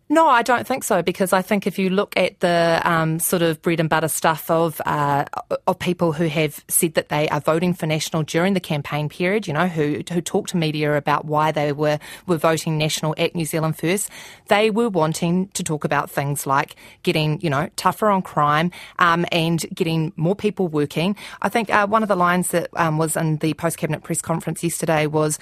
No, 0.08 0.28
I 0.28 0.44
don't 0.44 0.68
think 0.68 0.84
so 0.84 1.02
because 1.02 1.34
I 1.34 1.42
think 1.42 1.66
if 1.66 1.80
you 1.80 1.90
look 1.90 2.16
at 2.16 2.40
the 2.40 2.80
um, 2.84 3.18
sort 3.18 3.42
of 3.42 3.60
bread 3.64 3.80
and 3.80 3.90
butter 3.90 4.08
stuff 4.08 4.52
of 4.52 4.80
uh, 4.86 5.26
of 5.66 5.80
people 5.80 6.14
who 6.14 6.28
have 6.28 6.64
said 6.68 6.94
that 6.94 7.10
they 7.10 7.28
are 7.30 7.42
voting 7.42 7.74
for 7.74 7.88
National 7.88 8.22
during 8.22 8.54
the 8.54 8.60
campaign 8.60 9.10
period, 9.10 9.48
you 9.48 9.54
know, 9.54 9.68
who 9.68 10.04
who 10.14 10.22
talk 10.22 10.48
to 10.50 10.58
media 10.58 10.96
about 10.96 11.26
why 11.26 11.52
they 11.52 11.72
were 11.72 11.98
were 12.28 12.38
voting 12.38 12.78
National 12.78 13.16
at 13.18 13.34
New 13.34 13.46
Zealand 13.46 13.80
First, 13.80 14.12
they 14.48 14.70
were 14.70 14.90
wanting 14.90 15.48
to 15.50 15.64
talk 15.64 15.84
about 15.84 16.12
things 16.12 16.46
like 16.46 16.76
getting 17.02 17.42
you 17.42 17.50
know 17.50 17.68
tougher 17.76 18.12
on 18.12 18.22
crime 18.22 18.70
um, 19.00 19.26
and 19.32 19.66
getting 19.74 20.14
more 20.18 20.36
people 20.36 20.68
working. 20.68 21.16
I 21.42 21.50
think 21.50 21.72
uh, 21.72 21.88
one 21.88 22.04
of 22.04 22.10
the 22.10 22.16
lines 22.16 22.50
that 22.50 22.70
um, 22.76 23.00
was 23.00 23.18
in 23.18 23.38
the 23.38 23.56
post 23.56 23.80
cabinet 23.80 24.04
press 24.04 24.22
conference 24.22 24.64
yesterday 24.64 25.08
was 25.08 25.40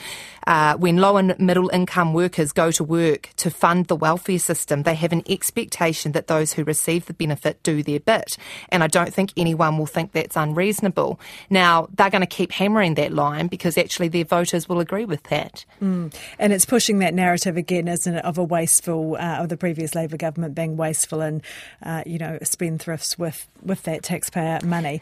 uh, 0.48 0.78
when 0.78 0.98
low 0.98 1.18
and 1.18 1.38
middle 1.38 1.68
income 1.74 2.14
workers 2.14 2.54
go 2.54 2.72
to 2.72 2.84
work 2.86 3.30
to 3.36 3.52
fund 3.52 3.88
the 3.88 3.96
welfare 3.98 4.40
system 4.40 4.53
system, 4.56 4.84
they 4.84 4.96
have 4.96 5.12
an 5.12 5.24
expectation 5.28 6.12
that 6.14 6.28
those 6.28 6.54
who 6.54 6.64
receive 6.64 7.06
the 7.06 7.14
benefit 7.14 7.62
do 7.64 7.84
their 7.84 8.00
bit. 8.00 8.38
And 8.70 8.84
I 8.84 8.88
don't 8.88 9.14
think 9.14 9.32
anyone 9.36 9.78
will 9.78 9.86
think 9.86 10.12
that's 10.12 10.36
unreasonable. 10.36 11.20
Now, 11.50 11.88
they're 11.94 12.10
going 12.10 12.22
to 12.22 12.28
keep 12.28 12.52
hammering 12.52 12.96
that 12.96 13.12
line 13.12 13.48
because 13.48 13.78
actually 13.78 14.10
their 14.10 14.26
voters 14.26 14.70
will 14.70 14.80
agree 14.80 15.06
with 15.06 15.24
that. 15.24 15.66
Mm. 15.82 16.14
And 16.40 16.54
it's 16.54 16.66
pushing 16.66 17.00
that 17.00 17.14
narrative 17.14 17.58
again, 17.58 17.88
isn't 17.88 18.16
it, 18.16 18.26
of 18.26 18.38
a 18.38 18.44
wasteful, 18.44 19.16
uh, 19.16 19.38
of 19.40 19.50
the 19.50 19.58
previous 19.58 19.96
Labour 19.96 20.18
government 20.18 20.56
being 20.56 20.78
wasteful 20.78 21.22
and, 21.22 21.42
uh, 21.84 22.04
you 22.06 22.20
know, 22.20 22.38
spendthrifts 22.44 23.18
with, 23.18 23.48
with 23.62 23.84
that 23.84 24.04
taxpayer 24.04 24.60
money. 24.64 25.02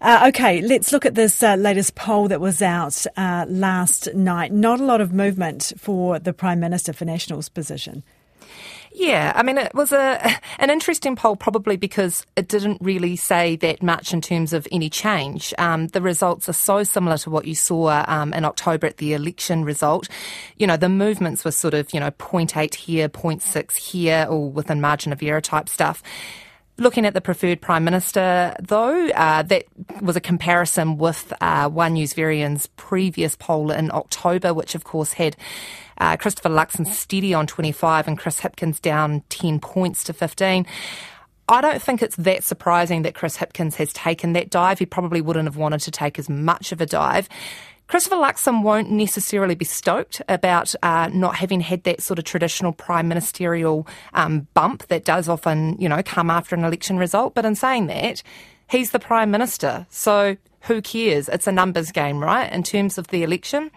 Uh, 0.00 0.26
okay, 0.28 0.60
let's 0.60 0.92
look 0.92 1.06
at 1.06 1.14
this 1.14 1.42
uh, 1.42 1.54
latest 1.54 1.94
poll 1.94 2.28
that 2.28 2.40
was 2.40 2.60
out 2.62 3.06
uh, 3.16 3.46
last 3.48 4.12
night. 4.14 4.52
Not 4.52 4.80
a 4.80 4.84
lot 4.84 5.00
of 5.00 5.12
movement 5.12 5.72
for 5.78 6.18
the 6.18 6.32
Prime 6.32 6.60
Minister 6.60 6.92
for 6.92 7.04
National's 7.04 7.48
position. 7.48 8.02
Yeah, 8.94 9.32
I 9.34 9.42
mean, 9.42 9.58
it 9.58 9.74
was 9.74 9.92
a 9.92 10.20
an 10.58 10.70
interesting 10.70 11.16
poll 11.16 11.36
probably 11.36 11.76
because 11.76 12.26
it 12.36 12.48
didn't 12.48 12.78
really 12.80 13.16
say 13.16 13.56
that 13.56 13.82
much 13.82 14.12
in 14.12 14.20
terms 14.20 14.52
of 14.52 14.68
any 14.70 14.90
change. 14.90 15.54
Um, 15.58 15.88
the 15.88 16.02
results 16.02 16.48
are 16.48 16.54
so 16.54 16.84
similar 16.84 17.18
to 17.18 17.30
what 17.30 17.46
you 17.46 17.54
saw 17.54 18.04
um, 18.06 18.32
in 18.32 18.44
October 18.44 18.86
at 18.86 18.98
the 18.98 19.14
election 19.14 19.64
result. 19.64 20.08
You 20.56 20.66
know, 20.66 20.76
the 20.76 20.88
movements 20.88 21.44
were 21.44 21.52
sort 21.52 21.74
of, 21.74 21.92
you 21.94 22.00
know, 22.00 22.10
0.8 22.10 22.74
here, 22.74 23.08
0.6 23.08 23.76
here, 23.76 24.26
all 24.28 24.50
within 24.50 24.80
margin 24.80 25.12
of 25.12 25.22
error 25.22 25.40
type 25.40 25.68
stuff. 25.68 26.02
Looking 26.78 27.04
at 27.04 27.12
the 27.12 27.20
preferred 27.20 27.60
Prime 27.60 27.84
Minister, 27.84 28.56
though, 28.58 29.08
uh, 29.10 29.42
that 29.42 29.64
was 30.00 30.16
a 30.16 30.20
comparison 30.20 30.96
with 30.96 31.32
uh, 31.40 31.68
One 31.68 31.92
News 31.92 32.14
Verian's 32.14 32.66
previous 32.76 33.36
poll 33.36 33.70
in 33.70 33.90
October, 33.92 34.54
which 34.54 34.74
of 34.74 34.82
course 34.82 35.12
had 35.12 35.36
uh, 36.02 36.16
Christopher 36.16 36.48
Luxon 36.48 36.84
steady 36.86 37.32
on 37.32 37.46
25 37.46 38.08
and 38.08 38.18
Chris 38.18 38.40
Hipkins 38.40 38.82
down 38.82 39.22
10 39.28 39.60
points 39.60 40.02
to 40.04 40.12
15. 40.12 40.66
I 41.48 41.60
don't 41.60 41.80
think 41.80 42.02
it's 42.02 42.16
that 42.16 42.42
surprising 42.42 43.02
that 43.02 43.14
Chris 43.14 43.36
Hipkins 43.36 43.76
has 43.76 43.92
taken 43.92 44.32
that 44.32 44.50
dive. 44.50 44.80
He 44.80 44.86
probably 44.86 45.20
wouldn't 45.20 45.46
have 45.46 45.56
wanted 45.56 45.80
to 45.82 45.92
take 45.92 46.18
as 46.18 46.28
much 46.28 46.72
of 46.72 46.80
a 46.80 46.86
dive. 46.86 47.28
Christopher 47.86 48.16
Luxon 48.16 48.62
won't 48.62 48.90
necessarily 48.90 49.54
be 49.54 49.64
stoked 49.64 50.20
about 50.28 50.74
uh, 50.82 51.08
not 51.12 51.36
having 51.36 51.60
had 51.60 51.84
that 51.84 52.02
sort 52.02 52.18
of 52.18 52.24
traditional 52.24 52.72
prime 52.72 53.06
ministerial 53.06 53.86
um, 54.14 54.48
bump 54.54 54.88
that 54.88 55.04
does 55.04 55.28
often, 55.28 55.76
you 55.78 55.88
know, 55.88 56.02
come 56.02 56.30
after 56.30 56.56
an 56.56 56.64
election 56.64 56.96
result. 56.96 57.34
But 57.34 57.44
in 57.44 57.54
saying 57.54 57.86
that, 57.86 58.24
he's 58.68 58.90
the 58.90 58.98
prime 58.98 59.30
minister, 59.30 59.86
so 59.88 60.36
who 60.62 60.82
cares? 60.82 61.28
It's 61.28 61.46
a 61.46 61.52
numbers 61.52 61.92
game, 61.92 62.20
right? 62.20 62.50
In 62.50 62.62
terms 62.62 62.98
of 62.98 63.08
the 63.08 63.22
election. 63.22 63.70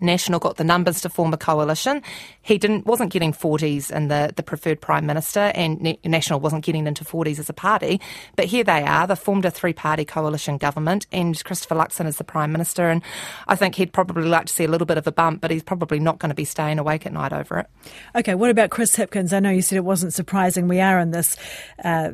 National 0.00 0.40
got 0.40 0.56
the 0.56 0.64
numbers 0.64 1.00
to 1.02 1.08
form 1.08 1.32
a 1.32 1.36
coalition. 1.36 2.02
He 2.44 2.58
didn't 2.58 2.86
wasn't 2.86 3.12
getting 3.12 3.32
40s 3.32 3.90
in 3.90 4.08
the, 4.08 4.32
the 4.36 4.42
preferred 4.42 4.80
prime 4.80 5.06
minister, 5.06 5.50
and 5.54 5.96
National 6.04 6.40
wasn't 6.40 6.64
getting 6.64 6.86
into 6.86 7.04
40s 7.04 7.38
as 7.38 7.48
a 7.48 7.54
party. 7.54 8.00
But 8.36 8.46
here 8.46 8.64
they 8.64 8.82
are. 8.82 9.06
They 9.06 9.16
formed 9.16 9.44
a 9.44 9.50
three 9.50 9.72
party 9.72 10.04
coalition 10.04 10.58
government, 10.58 11.06
and 11.10 11.42
Christopher 11.44 11.74
Luxon 11.74 12.06
is 12.06 12.18
the 12.18 12.24
prime 12.24 12.52
minister. 12.52 12.90
And 12.90 13.02
I 13.48 13.56
think 13.56 13.76
he'd 13.76 13.92
probably 13.92 14.28
like 14.28 14.46
to 14.46 14.52
see 14.52 14.64
a 14.64 14.68
little 14.68 14.86
bit 14.86 14.98
of 14.98 15.06
a 15.06 15.12
bump, 15.12 15.40
but 15.40 15.50
he's 15.50 15.62
probably 15.62 15.98
not 15.98 16.18
going 16.18 16.28
to 16.28 16.34
be 16.34 16.44
staying 16.44 16.78
awake 16.78 17.06
at 17.06 17.12
night 17.12 17.32
over 17.32 17.58
it. 17.58 17.66
Okay, 18.14 18.34
what 18.34 18.50
about 18.50 18.70
Chris 18.70 18.94
Hipkins? 18.94 19.32
I 19.32 19.40
know 19.40 19.50
you 19.50 19.62
said 19.62 19.76
it 19.76 19.84
wasn't 19.84 20.12
surprising. 20.12 20.68
We 20.68 20.80
are 20.80 20.98
in 20.98 21.10
this 21.12 21.36
uh, 21.82 22.10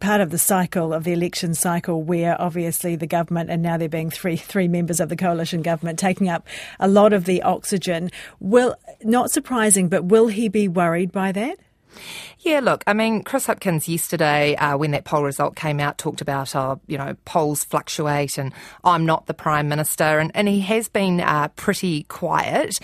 part 0.00 0.20
of 0.20 0.30
the 0.30 0.38
cycle 0.38 0.92
of 0.94 1.04
the 1.04 1.12
election 1.12 1.54
cycle 1.54 2.02
where 2.02 2.40
obviously 2.40 2.96
the 2.96 3.06
government, 3.06 3.50
and 3.50 3.62
now 3.62 3.76
there 3.76 3.88
being 3.88 4.10
three 4.10 4.36
three 4.36 4.68
members 4.68 5.00
of 5.00 5.08
the 5.08 5.16
coalition 5.16 5.62
government, 5.62 5.98
taking 5.98 6.28
up 6.28 6.46
a 6.80 6.88
lot 6.88 7.12
of 7.12 7.24
the 7.24 7.42
oxygen. 7.42 8.10
Will 8.40 8.74
not 9.02 9.30
surprising, 9.30 9.73
but 9.82 10.04
will 10.04 10.28
he 10.28 10.48
be 10.48 10.68
worried 10.68 11.12
by 11.12 11.32
that? 11.32 11.58
Yeah, 12.40 12.60
look, 12.60 12.84
I 12.86 12.92
mean, 12.92 13.22
Chris 13.22 13.46
Hipkins 13.46 13.88
yesterday, 13.88 14.54
uh, 14.56 14.76
when 14.76 14.90
that 14.90 15.04
poll 15.04 15.22
result 15.22 15.56
came 15.56 15.80
out, 15.80 15.96
talked 15.96 16.20
about, 16.20 16.54
uh, 16.54 16.76
you 16.86 16.98
know, 16.98 17.16
polls 17.24 17.64
fluctuate 17.64 18.36
and 18.36 18.52
I'm 18.82 19.06
not 19.06 19.26
the 19.26 19.34
Prime 19.34 19.68
Minister. 19.68 20.18
And, 20.18 20.30
and 20.34 20.48
he 20.48 20.60
has 20.60 20.88
been 20.88 21.20
uh, 21.20 21.48
pretty 21.48 22.02
quiet 22.04 22.78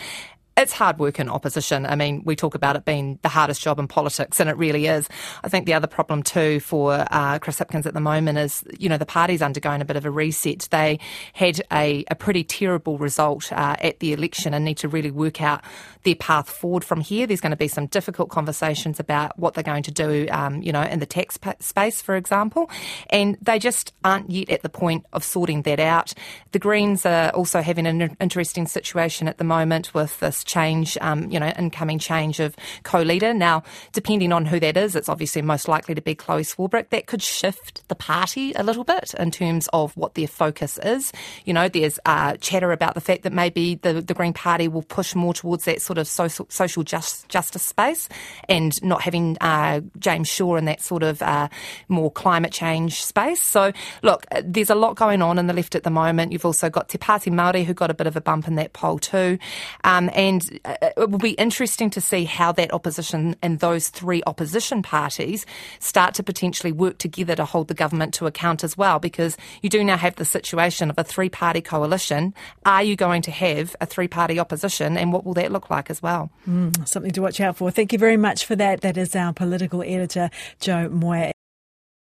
it's 0.61 0.73
hard 0.73 0.99
work 0.99 1.19
in 1.19 1.29
opposition. 1.29 1.87
I 1.87 1.97
mean, 1.97 2.23
we 2.25 2.37
talk 2.37 2.55
about 2.55 2.77
it 2.77 2.85
being 2.85 3.19
the 3.23 3.29
hardest 3.29 3.63
job 3.63 3.79
in 3.79 3.89
politics, 3.89 4.41
and 4.41 4.51
it 4.51 4.57
really 4.57 4.87
is. 4.87 5.09
I 5.43 5.49
think 5.49 5.67
the 5.67 5.75
other 5.75 5.87
problem 5.87 6.23
too 6.23 6.61
for 6.61 7.07
uh, 7.11 7.39
Chris 7.39 7.59
Hipkins 7.59 7.87
at 7.87 7.95
the 7.95 8.01
moment 8.01 8.39
is, 8.39 8.63
you 8.79 8.89
know, 8.89 8.99
the 8.99 9.07
party's 9.07 9.43
undergoing 9.43 9.81
a 9.81 9.85
bit 9.85 9.97
of 9.97 10.05
a 10.05 10.11
reset. 10.11 10.69
They 10.71 10.99
had 11.33 11.63
a, 11.73 12.05
a 12.11 12.15
pretty 12.15 12.45
terrible 12.45 12.99
result 12.99 13.53
uh, 13.53 13.77
at 13.81 14.01
the 14.01 14.13
election 14.13 14.55
and 14.55 14.65
need 14.65 14.79
to 14.79 14.89
really 14.89 15.11
work 15.11 15.41
out 15.41 15.63
their 16.05 16.15
path 16.15 16.49
forward 16.49 16.85
from 16.85 17.01
here. 17.01 17.27
There's 17.27 17.41
going 17.41 17.51
to 17.51 17.57
be 17.57 17.69
some 17.69 17.87
difficult 17.87 18.31
conversations 18.31 19.01
about 19.01 19.39
what 19.39 19.55
they're 19.55 19.65
going 19.65 19.83
to 19.85 19.91
do, 19.91 20.27
um, 20.31 20.63
you 20.63 20.73
know, 20.73 20.83
in 20.83 20.99
the 20.99 21.07
tax 21.07 21.39
space, 21.61 22.03
for 22.03 22.17
example, 22.17 22.71
and 23.11 23.37
they 23.41 23.59
just 23.59 23.93
aren't 24.05 24.31
yet 24.31 24.51
at 24.51 24.63
the 24.63 24.69
point 24.69 25.07
of 25.13 25.25
sorting 25.25 25.63
that 25.63 25.81
out. 25.81 26.15
The 26.53 26.59
Greens 26.59 27.05
are 27.07 27.31
also 27.31 27.63
having 27.63 27.87
an 27.87 28.17
interesting 28.21 28.67
situation 28.67 29.29
at 29.29 29.39
the 29.39 29.45
moment 29.45 29.93
with 29.95 30.19
this 30.21 30.45
change, 30.51 30.99
um, 31.01 31.31
you 31.31 31.39
know, 31.39 31.53
incoming 31.57 31.99
change 31.99 32.41
of 32.41 32.57
co-leader. 32.83 33.33
Now, 33.33 33.63
depending 33.93 34.33
on 34.33 34.45
who 34.47 34.59
that 34.61 34.77
is, 34.77 34.97
it's 34.97 35.09
obviously 35.09 35.43
most 35.43 35.69
likely 35.69 35.95
to 35.95 36.03
be 36.03 36.15
Chloe 36.15 36.43
Swarbrick. 36.43 36.91
That 36.91 37.07
could 37.07 37.23
shift 37.23 37.87
the 37.89 37.95
party 37.95 38.53
a 38.55 38.63
little 38.63 38.85
bit 38.85 39.15
in 39.15 39.31
terms 39.31 39.69
of 39.73 39.97
what 39.97 40.15
their 40.15 40.27
focus 40.27 40.79
is. 40.83 41.13
You 41.45 41.55
know, 41.55 41.69
there's 41.69 41.99
uh, 42.05 42.37
chatter 42.37 42.73
about 42.73 42.95
the 42.95 43.01
fact 43.01 43.23
that 43.23 43.33
maybe 43.33 43.77
the, 43.77 44.01
the 44.01 44.15
Green 44.15 44.33
Party 44.33 44.69
will 44.69 44.83
push 44.83 45.15
more 45.15 45.33
towards 45.33 45.65
that 45.65 45.81
sort 45.81 45.99
of 45.99 46.09
social, 46.09 46.47
social 46.51 46.83
just, 46.83 47.29
justice 47.29 47.63
space 47.63 48.09
and 48.49 48.83
not 48.83 49.03
having 49.03 49.37
uh, 49.41 49.81
James 49.99 50.29
Shaw 50.29 50.57
in 50.57 50.65
that 50.65 50.83
sort 50.83 51.03
of 51.03 51.23
uh, 51.23 51.49
more 51.89 52.11
climate 52.11 52.53
change 52.53 53.05
space. 53.05 53.43
So, 53.43 53.73
look, 54.03 54.27
there's 54.43 54.71
a 54.71 54.75
lot 54.75 54.97
going 54.97 55.23
on 55.23 55.39
in 55.39 55.47
the 55.47 55.53
left 55.53 55.75
at 55.75 55.85
the 55.85 55.91
moment. 55.91 56.33
You've 56.33 56.47
also 56.47 56.69
got 56.69 56.89
Te 56.89 56.99
Pāti 56.99 57.33
Māori 57.33 57.65
who 57.65 57.75
got 57.75 57.91
a 57.91 57.95
bit 57.95 58.07
of 58.07 58.17
a 58.17 58.21
bump 58.21 58.49
in 58.49 58.57
that 58.57 58.73
poll 58.73 58.99
too. 58.99 59.39
Um, 59.85 60.11
and 60.15 60.40
uh, 60.65 60.77
it 60.97 61.11
will 61.11 61.19
be 61.19 61.33
interesting 61.33 61.91
to 61.91 62.01
see 62.01 62.25
how 62.25 62.53
that 62.53 62.73
opposition 62.73 63.37
and 63.43 63.59
those 63.61 63.89
three 63.89 64.23
opposition 64.27 64.83
parties 64.83 65.47
start 65.79 66.15
to 66.15 66.23
potentially 66.23 66.73
work 66.73 66.99
together 66.99 67.35
to 67.37 67.45
hold 67.45 67.69
the 67.69 67.75
government 67.75 68.15
to 68.15 68.27
account 68.27 68.65
as 68.65 68.77
well, 68.77 68.99
because 68.99 69.37
you 69.63 69.71
do 69.71 69.83
now 69.83 69.97
have 69.97 70.17
the 70.17 70.25
situation 70.25 70.91
of 70.91 70.99
a 70.99 71.05
three 71.05 71.29
party 71.29 71.61
coalition. 71.61 72.35
Are 72.65 72.83
you 72.83 72.97
going 72.97 73.23
to 73.23 73.31
have 73.31 73.75
a 73.81 73.87
three 73.87 74.09
party 74.09 74.39
opposition, 74.39 74.97
and 74.97 75.13
what 75.13 75.25
will 75.25 75.35
that 75.35 75.53
look 75.53 75.71
like 75.71 75.91
as 75.91 76.03
well? 76.03 76.31
Mm, 76.49 76.87
something 76.89 77.13
to 77.13 77.23
watch 77.23 77.41
out 77.41 77.57
for. 77.57 77.71
Thank 77.71 77.93
you 77.93 77.99
very 77.99 78.17
much 78.17 78.45
for 78.45 78.57
that. 78.57 78.81
That 78.81 78.97
is 78.97 79.15
our 79.17 79.33
political 79.33 79.83
editor, 79.83 80.31
Jo 80.61 80.89
Moir. 80.89 81.33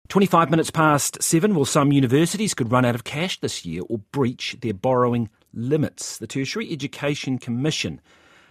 25 0.09 0.49
minutes 0.49 0.71
past 0.71 1.21
seven. 1.21 1.53
Well, 1.53 1.65
some 1.65 1.91
universities 1.91 2.53
could 2.53 2.71
run 2.71 2.85
out 2.85 2.95
of 2.95 3.03
cash 3.03 3.39
this 3.39 3.65
year 3.65 3.81
or 3.89 3.97
breach 3.97 4.55
their 4.61 4.73
borrowing 4.73 5.29
limits. 5.53 6.17
The 6.17 6.27
Tertiary 6.27 6.71
Education 6.71 7.37
Commission 7.37 7.99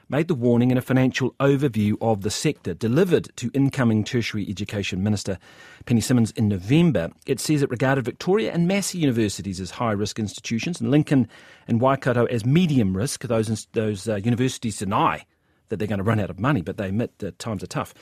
made 0.09 0.29
the 0.29 0.35
warning 0.35 0.71
in 0.71 0.79
a 0.79 0.83
financial 0.83 1.33
overview 1.41 1.97
of 2.01 2.23
the 2.23 2.31
sector 2.31 2.75
delivered 2.75 3.29
to 3.37 3.51
incoming 3.55 4.05
Tertiary 4.05 4.47
Education 4.49 5.03
Minister 5.03 5.39
Penny 5.85 6.01
Simmonds 6.01 6.31
in 6.33 6.49
November. 6.49 7.11
It 7.27 7.41
says 7.41 7.63
it 7.63 7.71
regarded 7.71 8.05
Victoria 8.05 8.53
and 8.53 8.69
Massey 8.69 8.99
universities 8.99 9.61
as 9.61 9.73
high 9.73 9.93
risk 9.93 10.19
institutions 10.19 10.81
and 10.81 10.91
Lincoln 10.91 11.29
and 11.67 11.81
Waikato 11.81 12.27
as 12.27 12.47
medium 12.47 12.97
risk. 12.97 13.23
Those, 13.23 13.67
those 13.73 14.09
uh, 14.09 14.17
universities 14.17 14.79
deny 14.79 15.25
that 15.69 15.79
they're 15.79 15.89
going 15.89 15.99
to 15.99 16.05
run 16.05 16.21
out 16.21 16.31
of 16.31 16.39
money, 16.39 16.63
but 16.63 16.77
they 16.77 16.89
admit 16.89 17.19
that 17.19 17.39
times 17.39 17.63
are 17.63 17.69
tough. 17.69 17.93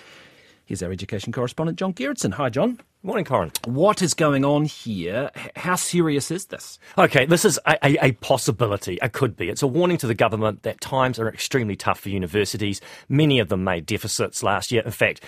Here's 0.66 0.82
our 0.82 0.90
education 0.90 1.30
correspondent, 1.30 1.78
John 1.78 1.92
Gerritsen. 1.92 2.34
Hi, 2.34 2.48
John. 2.48 2.80
Morning, 3.02 3.26
Corin. 3.26 3.52
What 3.66 4.00
is 4.00 4.14
going 4.14 4.46
on 4.46 4.64
here? 4.64 5.30
How 5.56 5.74
serious 5.74 6.30
is 6.30 6.46
this? 6.46 6.78
Okay, 6.96 7.26
this 7.26 7.44
is 7.44 7.60
a, 7.66 7.76
a, 7.86 8.06
a, 8.06 8.12
possibility. 8.12 8.98
It 9.02 9.12
could 9.12 9.36
be. 9.36 9.50
It's 9.50 9.62
a 9.62 9.66
warning 9.66 9.98
to 9.98 10.06
the 10.06 10.14
government 10.14 10.62
that 10.62 10.80
times 10.80 11.18
are 11.18 11.28
extremely 11.28 11.76
tough 11.76 12.00
for 12.00 12.08
universities. 12.08 12.80
Many 13.10 13.40
of 13.40 13.50
them 13.50 13.62
made 13.62 13.84
deficits 13.84 14.42
last 14.42 14.72
year. 14.72 14.80
In 14.86 14.90
fact, 14.90 15.20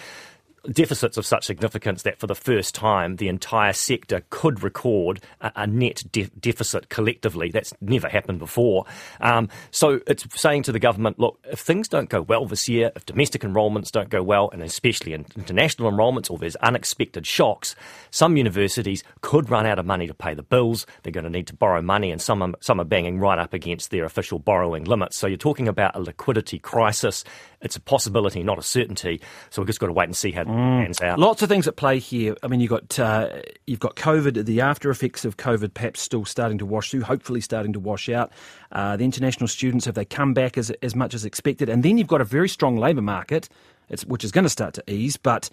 deficits 0.73 1.17
of 1.17 1.27
such 1.27 1.45
significance 1.45 2.03
that 2.03 2.19
for 2.19 2.27
the 2.27 2.35
first 2.35 2.75
time 2.75 3.17
the 3.17 3.29
entire 3.29 3.73
sector 3.73 4.25
could 4.31 4.63
record 4.63 5.21
a, 5.41 5.53
a 5.57 5.67
net 5.67 6.03
de- 6.11 6.31
deficit 6.41 6.89
collectively. 6.89 7.51
That's 7.51 7.73
never 7.81 8.09
happened 8.09 8.39
before. 8.39 8.85
Um, 9.21 9.49
so 9.71 10.01
it's 10.07 10.27
saying 10.41 10.65
to 10.65 10.73
the 10.73 10.79
government, 10.79 11.19
look, 11.19 11.39
if 11.45 11.61
things 11.61 11.89
don't 11.89 12.09
go 12.09 12.23
well 12.23 12.47
this 12.47 12.69
year, 12.69 12.93
if 12.97 13.07
domestic 13.07 13.45
enrolments 13.45 13.91
don't 13.91 14.11
go 14.11 14.23
well, 14.23 14.51
and 14.53 14.63
especially 14.63 15.13
in 15.13 15.27
international 15.37 15.89
enrolments 15.89 16.31
or 16.31 16.39
there's 16.39 16.57
unexpected 16.57 17.27
shocks, 17.27 17.75
some 18.11 18.37
universities 18.37 19.03
could 19.21 19.51
run 19.51 19.67
out 19.67 19.79
of 19.79 19.87
money 19.87 20.07
to 20.07 20.15
pay 20.15 20.35
the 20.35 20.43
bills. 20.43 20.87
They're 21.03 21.13
going 21.13 21.25
to 21.25 21.31
need 21.31 21.47
to 21.49 21.55
borrow 21.55 21.83
money, 21.83 22.11
and 22.11 22.21
some 22.21 22.43
are, 22.43 22.53
some 22.61 22.81
are 22.81 22.85
banging 22.85 23.19
right 23.19 23.39
up 23.39 23.53
against 23.53 23.91
their 23.91 24.05
official 24.05 24.39
borrowing 24.39 24.85
limits. 24.85 25.19
So 25.19 25.27
you're 25.27 25.37
talking 25.37 25.69
about 25.69 25.97
a 25.97 26.01
liquidity 26.01 26.59
crisis. 26.59 27.25
It's 27.63 27.77
a 27.77 27.81
possibility, 27.81 28.43
not 28.43 28.59
a 28.59 28.63
certainty. 28.63 29.21
So 29.51 29.63
we've 29.63 29.67
just 29.67 29.81
got 29.81 29.87
to 29.87 29.93
wait 29.93 30.05
and 30.05 30.17
see 30.17 30.31
how 30.31 30.45
mm. 30.45 30.85
pans 30.85 31.01
out. 31.01 31.19
Lots 31.19 31.43
of 31.43 31.49
things 31.49 31.67
at 31.67 31.77
play 31.77 31.99
here. 31.99 32.37
I 32.43 32.49
mean, 32.49 32.61
you've 32.61 32.71
got 32.71 32.99
uh, 32.99 33.41
you've 33.67 33.81
got 33.81 33.97
COVID, 33.97 34.45
the 34.45 34.61
after 34.61 34.91
effects 34.91 35.25
of 35.25 35.37
COVID, 35.37 35.75
perhaps 35.75 36.01
still 36.01 36.25
starting 36.25 36.59
to 36.59 36.67
wash 36.67 36.91
through. 36.91 37.03
Hopefully, 37.03 37.41
starting 37.41 37.73
to 37.73 37.81
wash 37.81 38.09
out. 38.09 38.31
Uh, 38.73 38.97
the 38.97 39.05
international 39.05 39.49
students 39.49 39.85
have 39.87 39.95
they 39.95 40.05
come 40.05 40.35
back 40.35 40.59
as 40.59 40.71
as 40.83 40.95
much 40.95 41.15
as 41.15 41.25
expected, 41.25 41.69
and 41.69 41.83
then 41.83 41.99
you've 41.99 42.07
got 42.07 42.21
a 42.21 42.25
very 42.25 42.49
strong 42.49 42.77
labour 42.77 43.03
market, 43.03 43.49
which 44.07 44.25
is 44.25 44.33
going 44.33 44.45
to 44.45 44.51
start 44.51 44.75
to 44.75 44.85
ease, 44.91 45.17
but. 45.17 45.51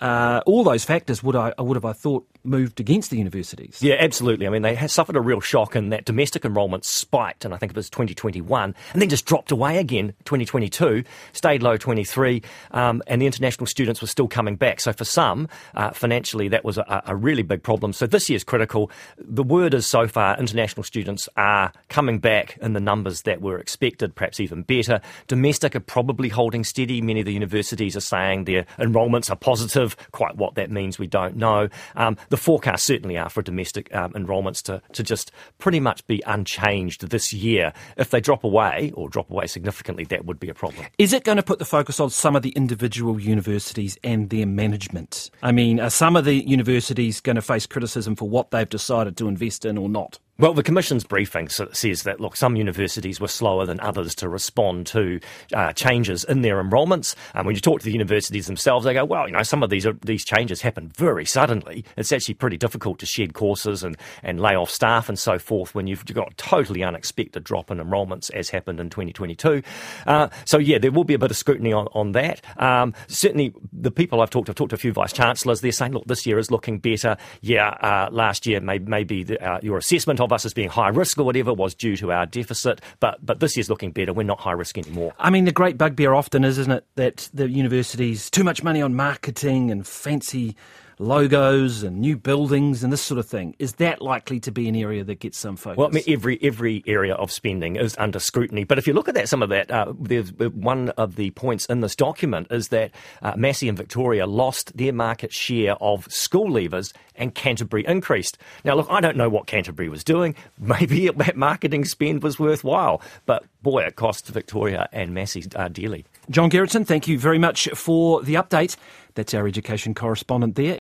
Uh, 0.00 0.42
all 0.44 0.64
those 0.64 0.84
factors 0.84 1.22
would 1.22 1.36
I 1.36 1.52
would 1.56 1.76
have 1.76 1.84
I 1.84 1.92
thought 1.92 2.26
moved 2.44 2.80
against 2.80 3.10
the 3.10 3.16
universities. 3.16 3.78
Yeah, 3.82 3.96
absolutely. 3.98 4.46
I 4.46 4.50
mean, 4.50 4.62
they 4.62 4.76
suffered 4.86 5.16
a 5.16 5.20
real 5.20 5.40
shock 5.40 5.74
in 5.74 5.88
that 5.90 6.04
domestic 6.04 6.44
enrolment 6.44 6.84
spiked, 6.84 7.44
and 7.44 7.54
I 7.54 7.56
think 7.56 7.70
it 7.70 7.76
was 7.76 7.90
2021, 7.90 8.74
and 8.92 9.02
then 9.02 9.08
just 9.08 9.24
dropped 9.24 9.50
away 9.50 9.78
again 9.78 10.14
2022, 10.24 11.04
stayed 11.32 11.62
low 11.62 11.76
23, 11.76 12.42
um, 12.72 13.02
and 13.06 13.22
the 13.22 13.26
international 13.26 13.66
students 13.66 14.00
were 14.00 14.06
still 14.06 14.28
coming 14.28 14.56
back. 14.56 14.80
So 14.80 14.92
for 14.92 15.04
some, 15.04 15.48
uh, 15.74 15.90
financially, 15.90 16.48
that 16.48 16.64
was 16.64 16.78
a, 16.78 17.02
a, 17.06 17.16
really 17.16 17.42
big 17.42 17.62
problem. 17.62 17.92
So 17.92 18.06
this 18.06 18.28
year's 18.28 18.44
critical. 18.44 18.90
The 19.18 19.42
word 19.42 19.72
is 19.72 19.86
so 19.86 20.06
far 20.06 20.38
international 20.38 20.82
students 20.82 21.28
are 21.36 21.72
coming 21.88 22.18
back 22.18 22.58
in 22.60 22.72
the 22.72 22.80
numbers 22.80 23.22
that 23.22 23.40
were 23.40 23.58
expected, 23.58 24.14
perhaps 24.14 24.40
even 24.40 24.62
better. 24.62 25.00
Domestic 25.26 25.74
are 25.74 25.80
probably 25.80 26.28
holding 26.28 26.64
steady. 26.64 27.00
Many 27.00 27.20
of 27.20 27.26
the 27.26 27.32
universities 27.32 27.96
are 27.96 28.00
saying 28.00 28.44
their 28.44 28.66
enrolments 28.78 29.30
are 29.30 29.36
positive. 29.36 29.96
Quite 30.12 30.36
what 30.36 30.56
that 30.56 30.70
means, 30.70 30.98
we 30.98 31.06
don't 31.06 31.36
know. 31.36 31.68
Um, 31.96 32.16
the 32.34 32.38
forecasts 32.38 32.82
certainly 32.82 33.16
are 33.16 33.30
for 33.30 33.42
domestic 33.42 33.94
um, 33.94 34.12
enrolments 34.16 34.60
to, 34.60 34.82
to 34.92 35.04
just 35.04 35.30
pretty 35.58 35.78
much 35.78 36.04
be 36.08 36.20
unchanged 36.26 37.08
this 37.10 37.32
year. 37.32 37.72
If 37.96 38.10
they 38.10 38.20
drop 38.20 38.42
away 38.42 38.90
or 38.96 39.08
drop 39.08 39.30
away 39.30 39.46
significantly, 39.46 40.02
that 40.06 40.24
would 40.24 40.40
be 40.40 40.48
a 40.48 40.54
problem. 40.54 40.84
Is 40.98 41.12
it 41.12 41.22
going 41.22 41.36
to 41.36 41.44
put 41.44 41.60
the 41.60 41.64
focus 41.64 42.00
on 42.00 42.10
some 42.10 42.34
of 42.34 42.42
the 42.42 42.50
individual 42.50 43.20
universities 43.20 43.96
and 44.02 44.30
their 44.30 44.46
management? 44.46 45.30
I 45.44 45.52
mean, 45.52 45.78
are 45.78 45.90
some 45.90 46.16
of 46.16 46.24
the 46.24 46.44
universities 46.44 47.20
going 47.20 47.36
to 47.36 47.42
face 47.42 47.66
criticism 47.66 48.16
for 48.16 48.28
what 48.28 48.50
they've 48.50 48.68
decided 48.68 49.16
to 49.18 49.28
invest 49.28 49.64
in 49.64 49.78
or 49.78 49.88
not? 49.88 50.18
Well, 50.36 50.52
the 50.52 50.64
Commission's 50.64 51.04
briefing 51.04 51.48
says 51.48 52.02
that, 52.02 52.20
look, 52.20 52.34
some 52.34 52.56
universities 52.56 53.20
were 53.20 53.28
slower 53.28 53.66
than 53.66 53.78
others 53.78 54.16
to 54.16 54.28
respond 54.28 54.84
to 54.88 55.20
uh, 55.52 55.72
changes 55.74 56.24
in 56.24 56.42
their 56.42 56.60
enrolments. 56.60 57.14
And 57.34 57.46
when 57.46 57.54
you 57.54 57.60
talk 57.60 57.78
to 57.78 57.84
the 57.84 57.92
universities 57.92 58.48
themselves, 58.48 58.84
they 58.84 58.94
go, 58.94 59.04
well, 59.04 59.28
you 59.28 59.32
know, 59.32 59.44
some 59.44 59.62
of 59.62 59.70
these 59.70 59.86
are, 59.86 59.92
these 60.04 60.24
changes 60.24 60.60
happen 60.60 60.90
very 60.96 61.24
suddenly. 61.24 61.84
It's 61.96 62.10
actually 62.10 62.34
pretty 62.34 62.56
difficult 62.56 62.98
to 62.98 63.06
shed 63.06 63.34
courses 63.34 63.84
and, 63.84 63.96
and 64.24 64.40
lay 64.40 64.56
off 64.56 64.70
staff 64.70 65.08
and 65.08 65.16
so 65.16 65.38
forth 65.38 65.72
when 65.72 65.86
you've 65.86 66.04
got 66.06 66.36
totally 66.36 66.82
unexpected 66.82 67.44
drop 67.44 67.70
in 67.70 67.78
enrolments, 67.78 68.28
as 68.30 68.50
happened 68.50 68.80
in 68.80 68.90
2022. 68.90 69.62
Uh, 70.04 70.30
so, 70.46 70.58
yeah, 70.58 70.78
there 70.78 70.90
will 70.90 71.04
be 71.04 71.14
a 71.14 71.18
bit 71.18 71.30
of 71.30 71.36
scrutiny 71.36 71.72
on, 71.72 71.86
on 71.92 72.10
that. 72.10 72.40
Um, 72.56 72.92
certainly, 73.06 73.54
the 73.72 73.92
people 73.92 74.20
I've 74.20 74.30
talked 74.30 74.46
to, 74.46 74.50
I've 74.50 74.56
talked 74.56 74.70
to 74.70 74.76
a 74.76 74.78
few 74.78 74.92
vice 74.92 75.12
chancellors, 75.12 75.60
they're 75.60 75.70
saying, 75.70 75.92
look, 75.92 76.06
this 76.06 76.26
year 76.26 76.40
is 76.40 76.50
looking 76.50 76.80
better. 76.80 77.16
Yeah, 77.40 77.68
uh, 77.68 78.08
last 78.10 78.46
year, 78.48 78.60
may, 78.60 78.80
maybe 78.80 79.38
uh, 79.38 79.60
your 79.62 79.78
assessment 79.78 80.23
of 80.24 80.32
us 80.32 80.44
as 80.44 80.54
being 80.54 80.68
high 80.68 80.88
risk 80.88 81.18
or 81.18 81.24
whatever 81.24 81.52
was 81.52 81.74
due 81.74 81.96
to 81.98 82.12
our 82.12 82.26
deficit, 82.26 82.80
but 83.00 83.24
but 83.24 83.40
this 83.40 83.56
year's 83.56 83.70
looking 83.70 83.92
better. 83.92 84.12
We're 84.12 84.24
not 84.24 84.40
high 84.40 84.52
risk 84.52 84.78
anymore. 84.78 85.14
I 85.18 85.30
mean, 85.30 85.44
the 85.44 85.52
great 85.52 85.78
bugbear 85.78 86.14
often 86.14 86.44
is, 86.44 86.58
isn't 86.58 86.72
it, 86.72 86.86
that 86.96 87.28
the 87.32 87.48
universities 87.48 88.30
too 88.30 88.44
much 88.44 88.62
money 88.62 88.82
on 88.82 88.94
marketing 88.94 89.70
and 89.70 89.86
fancy 89.86 90.56
logos 90.98 91.82
and 91.82 92.00
new 92.00 92.16
buildings 92.16 92.84
and 92.84 92.92
this 92.92 93.02
sort 93.02 93.18
of 93.18 93.26
thing. 93.26 93.54
Is 93.58 93.74
that 93.74 94.00
likely 94.02 94.40
to 94.40 94.52
be 94.52 94.68
an 94.68 94.76
area 94.76 95.04
that 95.04 95.20
gets 95.20 95.38
some 95.38 95.56
focus? 95.56 95.78
Well, 95.78 95.88
I 95.88 95.90
mean, 95.90 96.04
every 96.06 96.38
every 96.42 96.82
area 96.86 97.14
of 97.14 97.30
spending 97.30 97.76
is 97.76 97.96
under 97.98 98.18
scrutiny. 98.18 98.64
But 98.64 98.78
if 98.78 98.86
you 98.86 98.92
look 98.92 99.08
at 99.08 99.14
that, 99.14 99.28
some 99.28 99.42
of 99.42 99.48
that, 99.50 99.70
uh, 99.70 99.92
there's 99.98 100.32
one 100.32 100.90
of 100.90 101.16
the 101.16 101.30
points 101.32 101.66
in 101.66 101.80
this 101.80 101.96
document 101.96 102.48
is 102.50 102.68
that 102.68 102.90
uh, 103.22 103.34
Massey 103.36 103.68
and 103.68 103.76
Victoria 103.76 104.26
lost 104.26 104.76
their 104.76 104.92
market 104.92 105.32
share 105.32 105.74
of 105.76 106.10
school 106.12 106.50
leavers 106.50 106.92
and 107.16 107.34
Canterbury 107.34 107.84
increased. 107.86 108.38
Now, 108.64 108.74
look, 108.74 108.86
I 108.90 109.00
don't 109.00 109.16
know 109.16 109.28
what 109.28 109.46
Canterbury 109.46 109.88
was 109.88 110.04
doing. 110.04 110.34
Maybe 110.58 111.08
that 111.08 111.36
marketing 111.36 111.84
spend 111.84 112.22
was 112.22 112.38
worthwhile, 112.38 113.00
but 113.26 113.44
boy, 113.62 113.82
it 113.82 113.96
cost 113.96 114.26
Victoria 114.28 114.88
and 114.92 115.14
Massey 115.14 115.44
uh, 115.56 115.68
dearly. 115.68 116.04
John 116.30 116.50
Gerritsen, 116.50 116.86
thank 116.86 117.08
you 117.08 117.18
very 117.18 117.38
much 117.38 117.68
for 117.74 118.22
the 118.22 118.34
update. 118.34 118.76
That's 119.14 119.34
our 119.34 119.46
education 119.46 119.94
correspondent 119.94 120.56
there. 120.56 120.78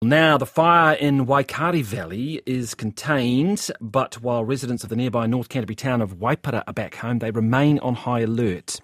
Now, 0.00 0.38
the 0.38 0.46
fire 0.46 0.94
in 0.94 1.26
Waikari 1.26 1.82
Valley 1.82 2.40
is 2.46 2.72
contained, 2.72 3.68
but 3.80 4.22
while 4.22 4.44
residents 4.44 4.84
of 4.84 4.90
the 4.90 4.96
nearby 4.96 5.26
North 5.26 5.48
Canterbury 5.48 5.74
town 5.74 6.00
of 6.00 6.18
Waipara 6.18 6.62
are 6.68 6.72
back 6.72 6.94
home, 6.94 7.18
they 7.18 7.32
remain 7.32 7.80
on 7.80 7.96
high 7.96 8.20
alert. 8.20 8.80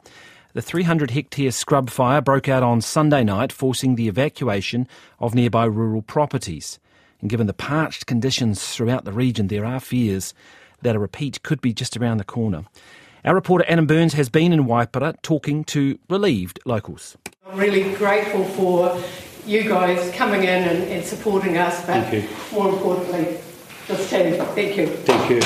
The 0.55 0.61
300 0.61 1.13
hectare 1.13 1.53
scrub 1.53 1.89
fire 1.89 2.21
broke 2.21 2.49
out 2.49 2.65
on 2.65 2.81
Sunday 2.81 3.23
night, 3.23 3.53
forcing 3.53 3.95
the 3.95 4.09
evacuation 4.09 4.89
of 5.21 5.37
nearby 5.37 5.67
rural 5.67 6.03
properties. 6.03 6.81
And 7.21 7.31
given 7.31 7.47
the 7.47 7.55
parched 7.55 8.07
conditions 8.07 8.75
throughout 8.75 9.05
the 9.05 9.13
region, 9.13 9.47
there 9.47 9.65
are 9.65 9.79
fears 9.79 10.35
that 10.83 10.97
a 10.97 10.99
repeat 10.99 11.45
could 11.45 11.61
be 11.61 11.73
just 11.73 11.97
around 11.97 12.17
the 12.17 12.25
corner. 12.25 12.65
Our 13.25 13.37
reporter 13.37 13.65
Adam 13.69 13.87
Burns 13.87 14.15
has 14.15 14.29
been 14.29 14.53
in 14.53 14.65
Waipara 14.65 15.23
talking 15.23 15.63
to 15.67 15.97
relieved 16.11 16.59
locals. 16.65 17.17
I'm 17.47 17.57
really 17.57 17.95
grateful 17.95 18.45
for 18.47 19.01
you 19.47 19.69
guys 19.69 20.11
coming 20.15 20.43
in 20.43 20.65
and, 20.69 20.85
and 20.85 21.05
supporting 21.05 21.57
us, 21.57 21.85
but 21.87 22.13
more 22.53 22.71
importantly, 22.71 23.39
this 23.89 24.11
team. 24.11 24.35
Thank 24.55 24.77
you. 24.77 24.87
Thank 24.87 25.31
you. 25.31 25.41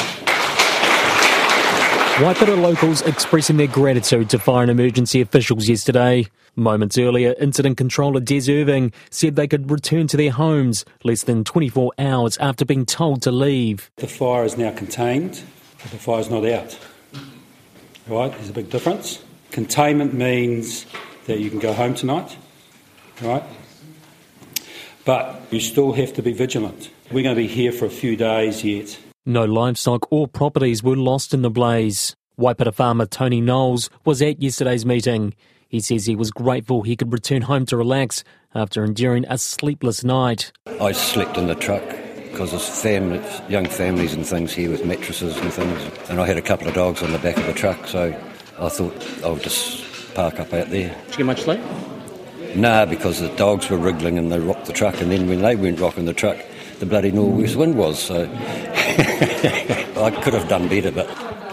Waipara 2.18 2.60
locals 2.60 3.00
expressing 3.02 3.58
their 3.58 3.68
gratitude 3.68 4.28
to 4.30 4.40
fire 4.40 4.62
and 4.62 4.70
emergency 4.72 5.20
officials 5.20 5.68
yesterday. 5.68 6.26
Moments 6.56 6.98
earlier, 6.98 7.36
Incident 7.38 7.76
Controller 7.76 8.18
Des 8.18 8.50
Irving 8.50 8.92
said 9.10 9.36
they 9.36 9.46
could 9.46 9.70
return 9.70 10.08
to 10.08 10.16
their 10.16 10.32
homes 10.32 10.84
less 11.04 11.22
than 11.22 11.44
24 11.44 11.92
hours 11.96 12.36
after 12.38 12.64
being 12.64 12.84
told 12.84 13.22
to 13.22 13.30
leave. 13.30 13.92
The 13.96 14.08
fire 14.08 14.42
is 14.44 14.56
now 14.56 14.72
contained, 14.72 15.44
but 15.80 15.92
the 15.92 15.98
fire's 15.98 16.28
not 16.28 16.44
out. 16.44 16.76
Right? 18.08 18.32
There's 18.32 18.50
a 18.50 18.52
big 18.52 18.70
difference. 18.70 19.22
Containment 19.52 20.12
means 20.12 20.86
that 21.26 21.38
you 21.38 21.50
can 21.50 21.60
go 21.60 21.72
home 21.72 21.94
tonight, 21.94 22.36
right? 23.22 23.44
But 25.08 25.40
you 25.50 25.58
still 25.58 25.92
have 25.92 26.12
to 26.12 26.22
be 26.22 26.34
vigilant. 26.34 26.90
We're 27.10 27.22
going 27.22 27.34
to 27.34 27.40
be 27.40 27.48
here 27.48 27.72
for 27.72 27.86
a 27.86 27.90
few 27.90 28.14
days 28.14 28.62
yet. 28.62 28.98
No 29.24 29.46
livestock 29.46 30.06
or 30.12 30.28
properties 30.28 30.82
were 30.82 30.98
lost 30.98 31.32
in 31.32 31.40
the 31.40 31.48
blaze. 31.48 32.14
Waipara 32.38 32.74
farmer 32.74 33.06
Tony 33.06 33.40
Knowles 33.40 33.88
was 34.04 34.20
at 34.20 34.42
yesterday's 34.42 34.84
meeting. 34.84 35.32
He 35.66 35.80
says 35.80 36.04
he 36.04 36.14
was 36.14 36.30
grateful 36.30 36.82
he 36.82 36.94
could 36.94 37.10
return 37.10 37.40
home 37.40 37.64
to 37.66 37.76
relax 37.78 38.22
after 38.54 38.84
enduring 38.84 39.24
a 39.30 39.38
sleepless 39.38 40.04
night. 40.04 40.52
I 40.78 40.92
slept 40.92 41.38
in 41.38 41.46
the 41.46 41.54
truck 41.54 41.88
because 42.30 42.50
there's 42.50 42.68
families, 42.68 43.40
young 43.48 43.64
families 43.64 44.12
and 44.12 44.26
things 44.26 44.52
here 44.52 44.70
with 44.70 44.84
mattresses 44.84 45.38
and 45.38 45.50
things. 45.50 46.10
And 46.10 46.20
I 46.20 46.26
had 46.26 46.36
a 46.36 46.42
couple 46.42 46.68
of 46.68 46.74
dogs 46.74 47.02
on 47.02 47.12
the 47.12 47.18
back 47.18 47.38
of 47.38 47.46
the 47.46 47.54
truck, 47.54 47.86
so 47.86 48.14
I 48.58 48.68
thought 48.68 49.24
I'll 49.24 49.36
just 49.36 50.14
park 50.14 50.38
up 50.38 50.52
out 50.52 50.68
there. 50.68 50.94
Did 51.06 51.12
you 51.12 51.16
get 51.16 51.24
much 51.24 51.40
sleep? 51.44 51.60
Nah, 52.54 52.86
because 52.86 53.20
the 53.20 53.28
dogs 53.36 53.68
were 53.70 53.76
wriggling 53.76 54.18
and 54.18 54.32
they 54.32 54.38
rocked 54.38 54.66
the 54.66 54.72
truck, 54.72 55.00
and 55.00 55.12
then 55.12 55.28
when 55.28 55.42
they 55.42 55.56
weren't 55.56 55.80
rocking 55.80 56.06
the 56.06 56.14
truck, 56.14 56.38
the 56.78 56.86
bloody 56.86 57.10
nor'west 57.10 57.56
wind 57.56 57.76
was. 57.76 57.98
So 58.00 58.22
I 59.98 60.18
could 60.22 60.34
have 60.34 60.48
done 60.48 60.68
better, 60.68 60.90
but 60.90 61.08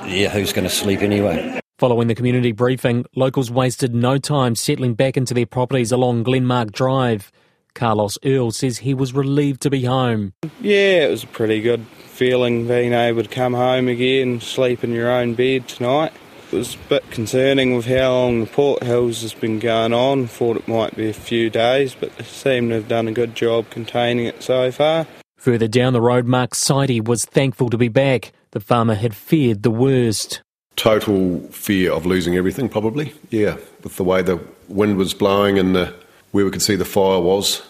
yeah, 0.07 0.29
who's 0.29 0.53
going 0.53 0.67
to 0.67 0.73
sleep 0.73 1.01
anyway? 1.01 1.59
Following 1.77 2.07
the 2.07 2.15
community 2.15 2.53
briefing, 2.53 3.05
locals 3.15 3.51
wasted 3.51 3.93
no 3.93 4.17
time 4.17 4.55
settling 4.55 4.93
back 4.93 5.17
into 5.17 5.33
their 5.33 5.45
properties 5.45 5.91
along 5.91 6.23
Glenmark 6.23 6.71
Drive. 6.71 7.31
Carlos 7.73 8.17
Earl 8.23 8.51
says 8.51 8.77
he 8.77 8.93
was 8.93 9.13
relieved 9.13 9.61
to 9.63 9.69
be 9.69 9.83
home. 9.83 10.33
Yeah, 10.61 11.03
it 11.03 11.11
was 11.11 11.23
a 11.25 11.27
pretty 11.27 11.59
good 11.59 11.85
feeling 11.87 12.65
being 12.65 12.93
able 12.93 13.23
to 13.23 13.29
come 13.29 13.53
home 13.53 13.89
again, 13.89 14.39
sleep 14.39 14.85
in 14.85 14.93
your 14.93 15.11
own 15.11 15.33
bed 15.33 15.67
tonight. 15.67 16.13
It 16.51 16.57
was 16.57 16.75
a 16.75 16.89
bit 16.89 17.11
concerning 17.11 17.75
with 17.75 17.87
how 17.87 18.11
long 18.11 18.41
the 18.41 18.45
Port 18.45 18.83
Hills 18.83 19.23
has 19.23 19.33
been 19.33 19.59
going 19.59 19.93
on. 19.93 20.27
Thought 20.27 20.57
it 20.57 20.67
might 20.67 20.95
be 20.95 21.09
a 21.09 21.13
few 21.13 21.49
days, 21.49 21.95
but 21.95 22.15
they 22.17 22.23
seem 22.23 22.69
to 22.69 22.75
have 22.75 22.87
done 22.87 23.07
a 23.07 23.11
good 23.11 23.35
job 23.35 23.69
containing 23.71 24.25
it 24.25 24.43
so 24.43 24.71
far. 24.71 25.07
Further 25.37 25.67
down 25.67 25.93
the 25.93 26.01
road, 26.01 26.25
Mark 26.25 26.53
Sidey 26.53 27.01
was 27.01 27.25
thankful 27.25 27.69
to 27.69 27.77
be 27.77 27.87
back. 27.87 28.31
The 28.51 28.59
farmer 28.59 28.95
had 28.95 29.15
feared 29.15 29.63
the 29.63 29.71
worst. 29.71 30.41
Total 30.75 31.39
fear 31.49 31.91
of 31.91 32.05
losing 32.05 32.35
everything, 32.35 32.69
probably. 32.69 33.13
Yeah, 33.31 33.57
with 33.83 33.95
the 33.95 34.03
way 34.03 34.21
the 34.21 34.39
wind 34.67 34.97
was 34.97 35.13
blowing 35.13 35.57
and 35.57 35.75
the, 35.75 35.93
where 36.31 36.45
we 36.45 36.51
could 36.51 36.61
see 36.61 36.75
the 36.75 36.85
fire 36.85 37.19
was 37.19 37.63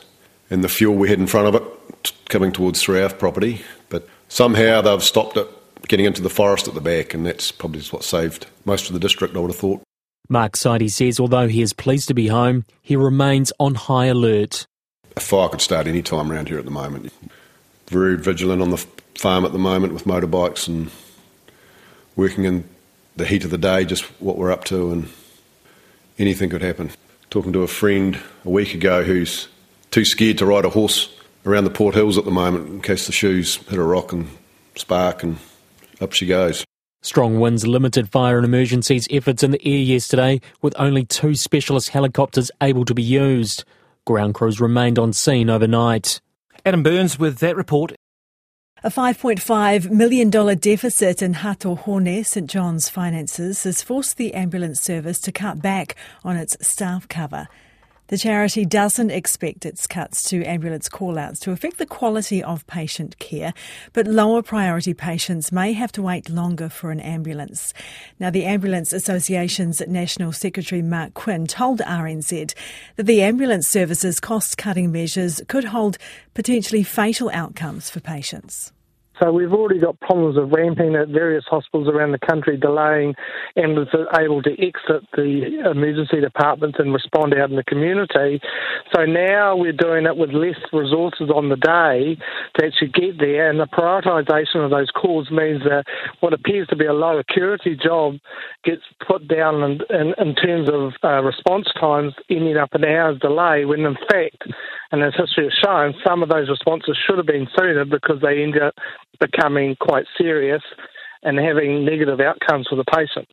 and 0.49 0.63
the 0.63 0.69
fuel 0.69 0.95
we 0.95 1.09
had 1.09 1.19
in 1.19 1.27
front 1.27 1.47
of 1.47 1.55
it 1.55 2.11
coming 2.29 2.51
towards 2.51 2.81
Throughout 2.81 3.17
property. 3.19 3.61
But 3.89 4.07
somehow 4.27 4.81
they've 4.81 5.03
stopped 5.03 5.37
it 5.37 5.47
getting 5.87 6.05
into 6.05 6.21
the 6.21 6.29
forest 6.29 6.67
at 6.67 6.73
the 6.73 6.81
back, 6.81 7.13
and 7.13 7.25
that's 7.25 7.51
probably 7.51 7.81
what 7.83 8.03
saved 8.03 8.47
most 8.65 8.87
of 8.87 8.93
the 8.93 8.99
district, 8.99 9.35
I 9.35 9.39
would 9.39 9.51
have 9.51 9.59
thought. 9.59 9.81
Mark 10.29 10.55
Sidey 10.55 10.89
says 10.89 11.19
although 11.19 11.47
he 11.47 11.61
is 11.61 11.73
pleased 11.73 12.07
to 12.07 12.13
be 12.13 12.27
home, 12.27 12.65
he 12.81 12.95
remains 12.95 13.53
on 13.59 13.75
high 13.75 14.05
alert. 14.05 14.65
A 15.15 15.19
fire 15.19 15.49
could 15.49 15.61
start 15.61 15.87
any 15.87 16.01
time 16.01 16.31
around 16.31 16.49
here 16.49 16.57
at 16.57 16.65
the 16.65 16.71
moment. 16.71 17.13
Very 17.87 18.17
vigilant 18.17 18.61
on 18.61 18.71
the 18.71 18.85
farm 19.15 19.45
at 19.45 19.51
the 19.51 19.59
moment 19.59 19.93
with 19.93 20.05
motorbikes 20.05 20.67
and 20.67 20.89
working 22.15 22.45
in 22.45 22.67
the 23.15 23.25
heat 23.25 23.45
of 23.45 23.51
the 23.51 23.57
day, 23.57 23.85
just 23.85 24.03
what 24.19 24.37
we're 24.37 24.51
up 24.51 24.65
to, 24.65 24.91
and 24.91 25.09
anything 26.17 26.49
could 26.49 26.61
happen. 26.61 26.89
Talking 27.29 27.53
to 27.53 27.61
a 27.61 27.67
friend 27.67 28.19
a 28.43 28.49
week 28.49 28.73
ago 28.73 29.03
who's 29.03 29.47
too 29.91 30.05
scared 30.05 30.37
to 30.39 30.45
ride 30.45 30.65
a 30.65 30.69
horse 30.69 31.15
around 31.45 31.63
the 31.65 31.69
Port 31.69 31.95
Hills 31.95 32.17
at 32.17 32.25
the 32.25 32.31
moment 32.31 32.67
in 32.67 32.81
case 32.81 33.05
the 33.05 33.11
shoes 33.11 33.55
hit 33.55 33.77
a 33.77 33.83
rock 33.83 34.11
and 34.11 34.27
spark 34.75 35.23
and 35.23 35.37
up 36.01 36.13
she 36.13 36.25
goes. 36.25 36.65
Strong 37.01 37.39
winds 37.39 37.67
limited 37.67 38.09
fire 38.09 38.37
and 38.37 38.45
emergencies 38.45 39.07
efforts 39.11 39.43
in 39.43 39.51
the 39.51 39.63
air 39.63 39.77
yesterday, 39.77 40.41
with 40.61 40.73
only 40.79 41.05
two 41.05 41.35
specialist 41.35 41.89
helicopters 41.89 42.49
able 42.61 42.83
to 42.85 42.95
be 42.95 43.03
used. 43.03 43.63
Ground 44.05 44.33
crews 44.33 44.59
remained 44.59 44.97
on 44.97 45.13
scene 45.13 45.49
overnight. 45.49 46.19
Adam 46.65 46.81
Burns 46.81 47.19
with 47.19 47.37
that 47.39 47.55
report. 47.55 47.93
A 48.83 48.89
$5.5 48.89 49.89
million 49.89 50.29
deficit 50.29 51.21
in 51.21 51.33
Hato 51.33 51.75
Hone, 51.75 52.23
St 52.23 52.49
John's 52.49 52.89
finances, 52.89 53.63
has 53.63 53.81
forced 53.81 54.17
the 54.17 54.33
ambulance 54.33 54.81
service 54.81 55.19
to 55.21 55.31
cut 55.31 55.61
back 55.61 55.95
on 56.23 56.37
its 56.37 56.57
staff 56.61 57.07
cover. 57.07 57.47
The 58.07 58.19
charity 58.19 58.65
doesn't 58.65 59.09
expect 59.09 59.65
its 59.65 59.87
cuts 59.87 60.21
to 60.29 60.43
ambulance 60.43 60.87
call-outs 60.87 61.39
to 61.39 61.51
affect 61.51 61.79
the 61.79 61.87
quality 61.87 62.43
of 62.43 62.67
patient 62.67 63.17
care, 63.17 63.51
but 63.93 64.05
lower 64.05 64.43
priority 64.43 64.93
patients 64.93 65.51
may 65.51 65.73
have 65.73 65.91
to 65.93 66.03
wait 66.03 66.29
longer 66.29 66.69
for 66.69 66.91
an 66.91 66.99
ambulance. 66.99 67.73
Now, 68.19 68.29
the 68.29 68.45
Ambulance 68.45 68.93
Association's 68.93 69.81
National 69.87 70.31
Secretary 70.31 70.83
Mark 70.83 71.15
Quinn 71.15 71.47
told 71.47 71.79
RNZ 71.79 72.53
that 72.95 73.03
the 73.07 73.23
ambulance 73.23 73.67
service's 73.67 74.19
cost-cutting 74.19 74.91
measures 74.91 75.41
could 75.47 75.63
hold 75.63 75.97
potentially 76.35 76.83
fatal 76.83 77.31
outcomes 77.33 77.89
for 77.89 78.01
patients. 78.01 78.71
So 79.21 79.31
we've 79.31 79.53
already 79.53 79.79
got 79.79 79.99
problems 79.99 80.37
of 80.37 80.51
ramping 80.51 80.95
at 80.95 81.09
various 81.09 81.45
hospitals 81.49 81.87
around 81.87 82.11
the 82.11 82.19
country, 82.19 82.57
delaying 82.57 83.15
ambulances 83.57 84.07
able 84.19 84.41
to 84.43 84.51
exit 84.51 85.07
the 85.13 85.71
emergency 85.71 86.19
departments 86.19 86.77
and 86.79 86.93
respond 86.93 87.33
out 87.33 87.49
in 87.49 87.55
the 87.55 87.63
community. 87.63 88.41
So 88.93 89.05
now 89.05 89.55
we're 89.55 89.71
doing 89.71 90.05
it 90.05 90.17
with 90.17 90.31
less 90.31 90.59
resources 90.73 91.29
on 91.29 91.49
the 91.49 91.55
day 91.55 92.17
to 92.57 92.65
actually 92.65 92.89
get 92.89 93.19
there, 93.19 93.49
and 93.49 93.59
the 93.59 93.67
prioritisation 93.67 94.63
of 94.63 94.71
those 94.71 94.91
calls 94.91 95.31
means 95.31 95.63
that 95.63 95.85
what 96.19 96.33
appears 96.33 96.67
to 96.67 96.75
be 96.75 96.85
a 96.85 96.93
low 96.93 97.17
acuity 97.17 97.75
job 97.75 98.15
gets 98.63 98.81
put 99.07 99.27
down 99.27 99.63
in, 99.63 99.79
in, 99.89 100.13
in 100.17 100.35
terms 100.35 100.69
of 100.69 100.93
uh, 101.03 101.21
response 101.21 101.67
times, 101.79 102.13
ending 102.29 102.57
up 102.57 102.73
an 102.73 102.83
hour's 102.83 103.19
delay, 103.19 103.65
when 103.65 103.81
in 103.81 103.95
fact, 104.09 104.43
and 104.91 105.03
as 105.03 105.13
history 105.17 105.45
has 105.45 105.53
shown, 105.63 105.93
some 106.05 106.23
of 106.23 106.29
those 106.29 106.49
responses 106.49 106.97
should 107.05 107.17
have 107.17 107.25
been 107.25 107.47
sooner 107.57 107.85
because 107.85 108.21
they 108.21 108.43
end 108.43 108.55
up 108.61 108.73
becoming 109.19 109.75
quite 109.79 110.05
serious 110.17 110.61
and 111.23 111.39
having 111.39 111.85
negative 111.85 112.19
outcomes 112.19 112.67
for 112.69 112.75
the 112.75 112.85
patient. 112.85 113.27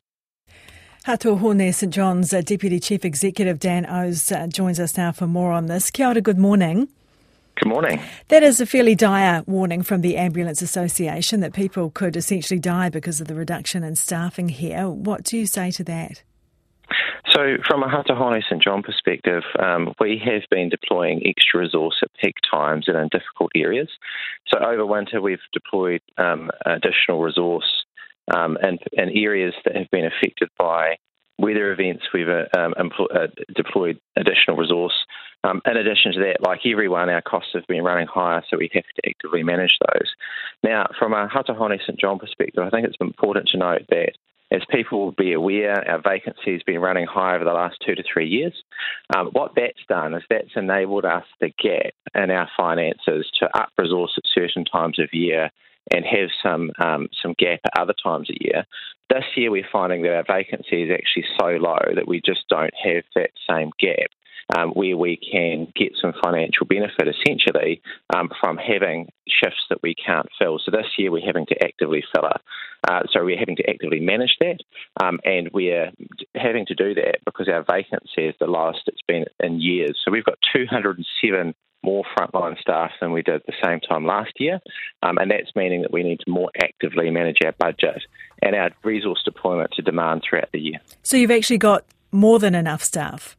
Hato 1.05 1.35
Hone 1.35 1.71
St 1.73 1.93
John's 1.93 2.33
uh, 2.33 2.41
Deputy 2.41 2.79
Chief 2.79 3.03
Executive 3.03 3.59
Dan 3.59 3.85
Ohs 3.85 4.31
uh, 4.31 4.47
joins 4.47 4.79
us 4.79 4.95
now 4.97 5.11
for 5.11 5.27
more 5.27 5.51
on 5.51 5.65
this. 5.65 5.91
Kia 5.91 6.07
ora, 6.07 6.21
good 6.21 6.37
morning. 6.37 6.87
Good 7.55 7.67
morning. 7.67 8.01
That 8.29 8.41
is 8.41 8.59
a 8.59 8.65
fairly 8.65 8.95
dire 8.95 9.43
warning 9.45 9.83
from 9.83 10.01
the 10.01 10.17
Ambulance 10.17 10.61
Association 10.61 11.41
that 11.41 11.53
people 11.53 11.91
could 11.91 12.15
essentially 12.15 12.59
die 12.59 12.89
because 12.89 13.21
of 13.21 13.27
the 13.27 13.35
reduction 13.35 13.83
in 13.83 13.95
staffing 13.95 14.49
here. 14.49 14.89
What 14.89 15.23
do 15.23 15.37
you 15.37 15.45
say 15.45 15.69
to 15.71 15.83
that? 15.83 16.23
So, 17.29 17.57
from 17.65 17.83
a 17.83 17.89
Hato 17.89 18.15
Hone 18.15 18.41
St 18.47 18.61
John 18.61 18.83
perspective, 18.83 19.43
um, 19.57 19.93
we 19.99 20.21
have 20.25 20.43
been 20.51 20.69
deploying 20.69 21.25
extra 21.25 21.61
resource 21.61 21.95
at 22.01 22.09
peak 22.21 22.35
times 22.49 22.87
and 22.87 22.97
in 22.97 23.07
difficult 23.07 23.51
areas. 23.55 23.89
So, 24.47 24.59
over 24.59 24.85
winter, 24.85 25.21
we've 25.21 25.39
deployed 25.53 26.01
um, 26.17 26.51
additional 26.65 27.21
resource 27.21 27.85
um, 28.33 28.57
in, 28.61 28.77
in, 28.93 29.17
areas 29.17 29.53
that 29.63 29.75
have 29.75 29.89
been 29.89 30.05
affected 30.05 30.49
by 30.57 30.97
weather 31.39 31.71
events. 31.71 32.03
We've 32.13 32.27
uh, 32.27 32.45
um, 32.57 32.73
uh, 32.77 33.27
deployed 33.55 33.99
additional 34.17 34.57
resource. 34.57 34.93
Um, 35.45 35.61
in 35.65 35.75
addition 35.75 36.13
to 36.13 36.19
that, 36.19 36.37
like 36.41 36.61
everyone, 36.65 37.09
our 37.09 37.21
costs 37.21 37.51
have 37.53 37.67
been 37.67 37.83
running 37.83 38.07
higher, 38.07 38.43
so 38.49 38.57
we 38.57 38.69
have 38.73 38.83
to 38.83 39.09
actively 39.09 39.43
manage 39.43 39.77
those. 39.79 40.09
Now, 40.63 40.87
from 40.97 41.13
a 41.13 41.27
Hato 41.27 41.53
Hone 41.53 41.77
St 41.85 41.99
John 41.99 42.19
perspective, 42.19 42.63
I 42.63 42.69
think 42.69 42.87
it's 42.87 42.97
important 43.01 43.47
to 43.49 43.57
note 43.57 43.83
that 43.89 44.13
as 44.53 44.61
people 44.69 44.99
will 44.99 45.11
be 45.11 45.33
aware, 45.33 45.83
our 45.89 46.01
vacancy 46.01 46.53
has 46.53 46.61
been 46.63 46.79
running 46.79 47.07
high 47.07 47.35
over 47.35 47.43
the 47.43 47.51
last 47.51 47.77
two 47.85 47.95
to 47.95 48.03
three 48.03 48.27
years. 48.27 48.53
Um, 49.15 49.29
what 49.33 49.53
that's 49.55 49.83
done 49.89 50.13
is 50.13 50.23
that's 50.29 50.55
enabled 50.55 51.05
us 51.05 51.25
the 51.41 51.49
gap 51.49 51.93
in 52.13 52.29
our 52.29 52.47
finances 52.55 53.29
to 53.39 53.57
up 53.57 53.69
resource 53.77 54.13
at 54.17 54.23
certain 54.31 54.63
times 54.63 54.99
of 54.99 55.09
year 55.11 55.49
and 55.91 56.05
have 56.05 56.29
some 56.41 56.71
um, 56.79 57.07
some 57.21 57.33
gap 57.37 57.59
at 57.65 57.81
other 57.81 57.95
times 58.01 58.29
of 58.29 58.35
year. 58.39 58.65
This 59.09 59.25
year, 59.35 59.51
we're 59.51 59.67
finding 59.71 60.03
that 60.03 60.13
our 60.13 60.25
vacancy 60.27 60.83
is 60.83 60.91
actually 60.91 61.25
so 61.37 61.47
low 61.47 61.95
that 61.95 62.07
we 62.07 62.21
just 62.23 62.47
don't 62.47 62.73
have 62.83 63.03
that 63.15 63.31
same 63.49 63.71
gap 63.79 64.11
um, 64.55 64.71
where 64.71 64.97
we 64.97 65.17
can 65.17 65.71
get 65.75 65.93
some 66.01 66.13
financial 66.23 66.65
benefit 66.65 67.07
essentially 67.07 67.81
um, 68.15 68.29
from 68.39 68.57
having 68.57 69.09
shifts 69.27 69.65
that 69.69 69.81
we 69.81 69.95
can't 69.95 70.27
fill. 70.39 70.59
So 70.63 70.71
this 70.71 70.87
year 70.97 71.11
we're 71.11 71.25
having 71.25 71.45
to 71.47 71.63
actively 71.63 72.03
fill 72.13 72.27
it. 72.27 72.41
Uh, 72.87 73.01
so 73.11 73.23
we're 73.23 73.39
having 73.39 73.55
to 73.55 73.69
actively 73.69 74.01
manage 74.01 74.35
that, 74.41 74.57
um, 75.01 75.19
and 75.23 75.49
we're 75.53 75.89
having 76.35 76.65
to 76.65 76.75
do 76.75 76.93
that 76.95 77.19
because 77.25 77.47
our 77.47 77.63
vacancy 77.63 78.27
is 78.27 78.35
the 78.41 78.45
lowest 78.45 78.81
it's 78.87 79.01
been 79.07 79.23
in 79.39 79.61
years. 79.61 79.97
So 80.03 80.11
we've 80.11 80.25
got 80.25 80.37
207 80.53 81.55
more 81.81 82.03
frontline 82.17 82.59
staff 82.59 82.91
than 82.99 83.11
we 83.11 83.21
did 83.21 83.41
the 83.45 83.53
same 83.63 83.79
time 83.79 84.05
last 84.05 84.31
year, 84.37 84.59
um, 85.01 85.17
and 85.17 85.31
that's 85.31 85.55
meaning 85.55 85.81
that 85.81 85.93
we 85.93 86.03
need 86.03 86.19
to 86.25 86.31
more 86.31 86.49
actively 86.61 87.09
manage 87.09 87.37
our 87.45 87.53
budget 87.57 88.01
and 88.41 88.55
our 88.55 88.71
resource 88.83 89.21
deployment 89.23 89.71
to 89.71 89.81
demand 89.81 90.23
throughout 90.27 90.51
the 90.51 90.59
year. 90.59 90.79
So 91.03 91.17
you've 91.17 91.31
actually 91.31 91.57
got 91.57 91.85
more 92.11 92.39
than 92.39 92.55
enough 92.55 92.83
staff. 92.83 93.37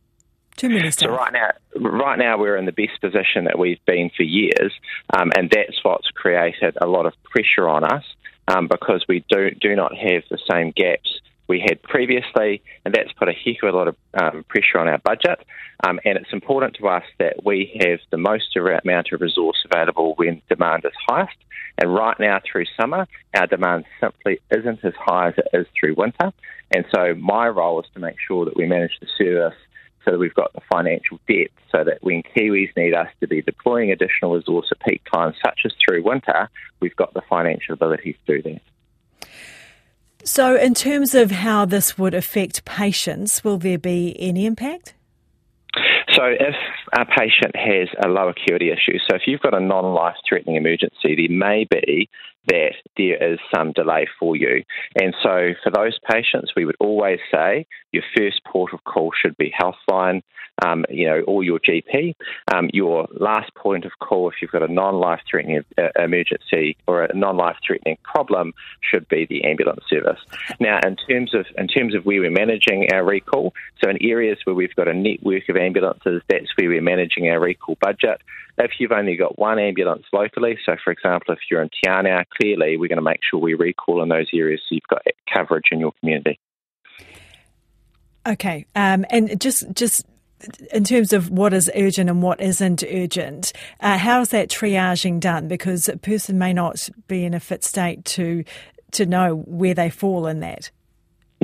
Too 0.57 0.69
many 0.69 0.91
staff. 0.91 1.09
So 1.09 1.17
right 1.17 1.33
now, 1.33 1.51
right 1.77 2.19
now 2.19 2.39
we're 2.39 2.57
in 2.57 2.67
the 2.67 2.73
best 2.73 3.01
position 3.01 3.45
that 3.45 3.59
we've 3.59 3.85
been 3.87 4.11
for 4.17 4.23
years, 4.23 4.73
um, 5.13 5.33
and 5.37 5.51
that's 5.51 5.83
what's 5.83 6.09
created 6.11 6.77
a 6.81 6.87
lot 6.87 7.07
of 7.07 7.13
pressure 7.25 7.69
on 7.69 7.85
us 7.85 8.05
um, 8.49 8.69
because 8.69 9.05
we 9.09 9.25
do 9.29 9.51
do 9.51 9.75
not 9.75 9.97
have 9.97 10.23
the 10.31 10.39
same 10.51 10.73
gaps 10.77 11.21
we 11.49 11.61
had 11.61 11.83
previously, 11.83 12.63
and 12.85 12.95
that's 12.95 13.13
put 13.13 13.29
a 13.29 13.33
heck 13.33 13.63
of 13.63 13.75
a 13.75 13.77
lot 13.77 13.89
of 13.89 13.97
um, 14.15 14.45
pressure 14.49 14.79
on 14.79 14.89
our 14.89 14.99
budget. 14.99 15.41
Um, 15.87 16.01
and 16.05 16.17
it's 16.17 16.33
important 16.33 16.77
to 16.77 16.89
us 16.89 17.05
that 17.19 17.45
we 17.45 17.79
have 17.83 17.99
the 18.11 18.17
most 18.17 18.57
amount 18.57 19.09
of 19.13 19.21
resource 19.21 19.59
available 19.71 20.15
when 20.17 20.41
demand 20.49 20.85
is 20.85 20.93
highest. 21.07 21.37
And 21.77 21.93
right 21.93 22.19
now, 22.19 22.41
through 22.41 22.65
summer, 22.81 23.07
our 23.35 23.47
demand 23.47 23.85
simply 24.01 24.39
isn't 24.51 24.85
as 24.85 24.95
high 24.95 25.29
as 25.29 25.35
it 25.37 25.49
is 25.53 25.67
through 25.79 25.97
winter. 25.97 26.33
And 26.71 26.85
so, 26.95 27.15
my 27.15 27.49
role 27.49 27.81
is 27.81 27.87
to 27.95 28.01
make 28.01 28.17
sure 28.27 28.45
that 28.45 28.57
we 28.57 28.67
manage 28.67 28.99
the 29.01 29.09
service 29.19 29.59
so 30.05 30.11
that 30.11 30.19
we've 30.19 30.35
got 30.35 30.53
the 30.53 30.61
financial 30.71 31.19
depth 31.29 31.55
so 31.71 31.85
that 31.85 31.99
when 32.03 32.23
Kiwis 32.23 32.71
need 32.77 32.95
us 32.95 33.09
to 33.21 33.27
be 33.27 33.43
deploying 33.43 33.91
additional 33.91 34.35
resource 34.35 34.69
at 34.71 34.81
peak 34.81 35.03
times, 35.13 35.37
such 35.45 35.61
as 35.65 35.73
through 35.85 36.03
winter, 36.05 36.49
we've 36.81 36.97
got 36.97 37.15
the 37.15 37.23
financial 37.29 37.75
ability 37.75 38.17
to 38.27 38.41
do 38.41 38.43
that. 38.43 39.29
So, 40.27 40.57
in 40.57 40.73
terms 40.73 41.15
of 41.15 41.31
how 41.31 41.67
this 41.67 41.99
would 41.99 42.15
affect 42.15 42.65
patients, 42.65 43.45
will 43.45 43.59
there 43.59 43.79
be 43.79 44.17
any 44.19 44.47
impact? 44.47 44.95
So, 46.15 46.23
if 46.27 46.55
a 46.97 47.05
patient 47.05 47.57
has 47.57 47.89
a 48.05 48.09
low 48.09 48.29
acuity 48.29 48.71
issue, 48.71 48.99
so 49.09 49.17
if 49.17 49.23
you've 49.27 49.41
got 49.41 49.55
a 49.55 49.61
non 49.61 49.95
life 49.95 50.15
threatening 50.29 50.57
emergency, 50.57 51.17
there 51.17 51.37
may 51.37 51.67
be 51.69 52.09
that 52.47 52.75
there 52.97 53.33
is 53.33 53.39
some 53.55 53.73
delay 53.73 54.07
for 54.21 54.37
you. 54.37 54.63
And 55.01 55.15
so, 55.23 55.55
for 55.63 55.71
those 55.71 55.99
patients, 56.09 56.53
we 56.55 56.65
would 56.65 56.77
always 56.79 57.19
say 57.33 57.67
your 57.91 58.05
first 58.17 58.43
port 58.45 58.73
of 58.73 58.85
call 58.85 59.11
should 59.21 59.37
be 59.37 59.53
Healthline, 59.59 60.23
um, 60.63 60.85
you 60.89 61.07
know, 61.07 61.21
or 61.27 61.43
your 61.43 61.59
GP. 61.59 62.15
Um, 62.53 62.71
your 62.73 63.09
last 63.19 63.55
point 63.55 63.85
of 63.85 63.93
call, 64.01 64.29
if 64.29 64.37
you've 64.41 64.51
got 64.51 64.63
a 64.63 64.73
non-life-threatening 64.73 65.65
uh, 65.79 65.89
emergency 65.99 66.77
or 66.87 67.05
a 67.05 67.15
non-life-threatening 67.15 67.99
problem, 68.03 68.53
should 68.81 69.09
be 69.09 69.27
the 69.27 69.45
ambulance 69.45 69.85
service. 69.89 70.21
Now, 70.61 70.79
in 70.85 70.97
terms 70.97 71.35
of 71.35 71.47
in 71.59 71.69
terms 71.69 71.95
of 71.95 72.05
where 72.05 72.21
we're 72.21 72.31
managing 72.31 72.89
our 72.93 73.05
recall, 73.05 73.55
so 73.83 73.91
in 73.91 73.99
areas 74.03 74.39
where 74.45 74.55
we've 74.55 74.75
got 74.75 74.89
a 74.89 74.95
network 74.95 75.49
of 75.49 75.57
ambulances, 75.57 76.23
that's 76.29 76.57
where 76.57 76.69
we're 76.69 76.83
managing 76.83 77.29
our 77.29 77.41
recall 77.41 77.77
budget. 77.81 78.21
If 78.57 78.73
you've 78.79 78.93
only 78.93 79.17
got 79.17 79.37
one 79.39 79.59
ambulance 79.59 80.05
locally, 80.13 80.59
so 80.65 80.77
for 80.83 80.93
example, 80.93 81.35
if 81.35 81.41
you're 81.51 81.63
in 81.63 81.71
Te 81.71 81.89
Anau, 81.89 82.25
clearly 82.41 82.77
we're 82.77 82.89
going 82.89 82.97
to 82.97 83.03
make 83.03 83.21
sure 83.29 83.41
we 83.41 83.55
recall 83.55 84.03
in 84.03 84.09
those 84.09 84.29
areas 84.33 84.61
so 84.69 84.77
you've 84.77 84.83
got 84.89 85.03
coverage 85.33 85.67
in 85.73 85.81
your 85.81 85.93
community. 86.01 86.39
Okay, 88.27 88.65
um, 88.75 89.05
and 89.11 89.39
just 89.41 89.71
just 89.73 90.07
in 90.73 90.85
terms 90.85 91.13
of 91.13 91.31
what 91.31 91.53
is 91.53 91.71
urgent 91.75 92.11
and 92.11 92.23
what 92.23 92.41
isn't 92.41 92.83
urgent, 92.85 93.53
uh, 93.81 93.99
how 93.99 94.21
is 94.21 94.31
that 94.31 94.49
triaging 94.49 95.21
done? 95.21 95.49
Because 95.49 95.89
a 95.89 95.97
person 95.97 96.39
may 96.39 96.53
not 96.53 96.89
be 97.09 97.25
in 97.25 97.35
a 97.35 97.41
fit 97.41 97.65
state 97.65 98.05
to 98.07 98.45
to 98.93 99.07
know 99.07 99.37
where 99.47 99.75
they 99.75 99.91
fall 99.91 100.27
in 100.27 100.41
that. 100.41 100.71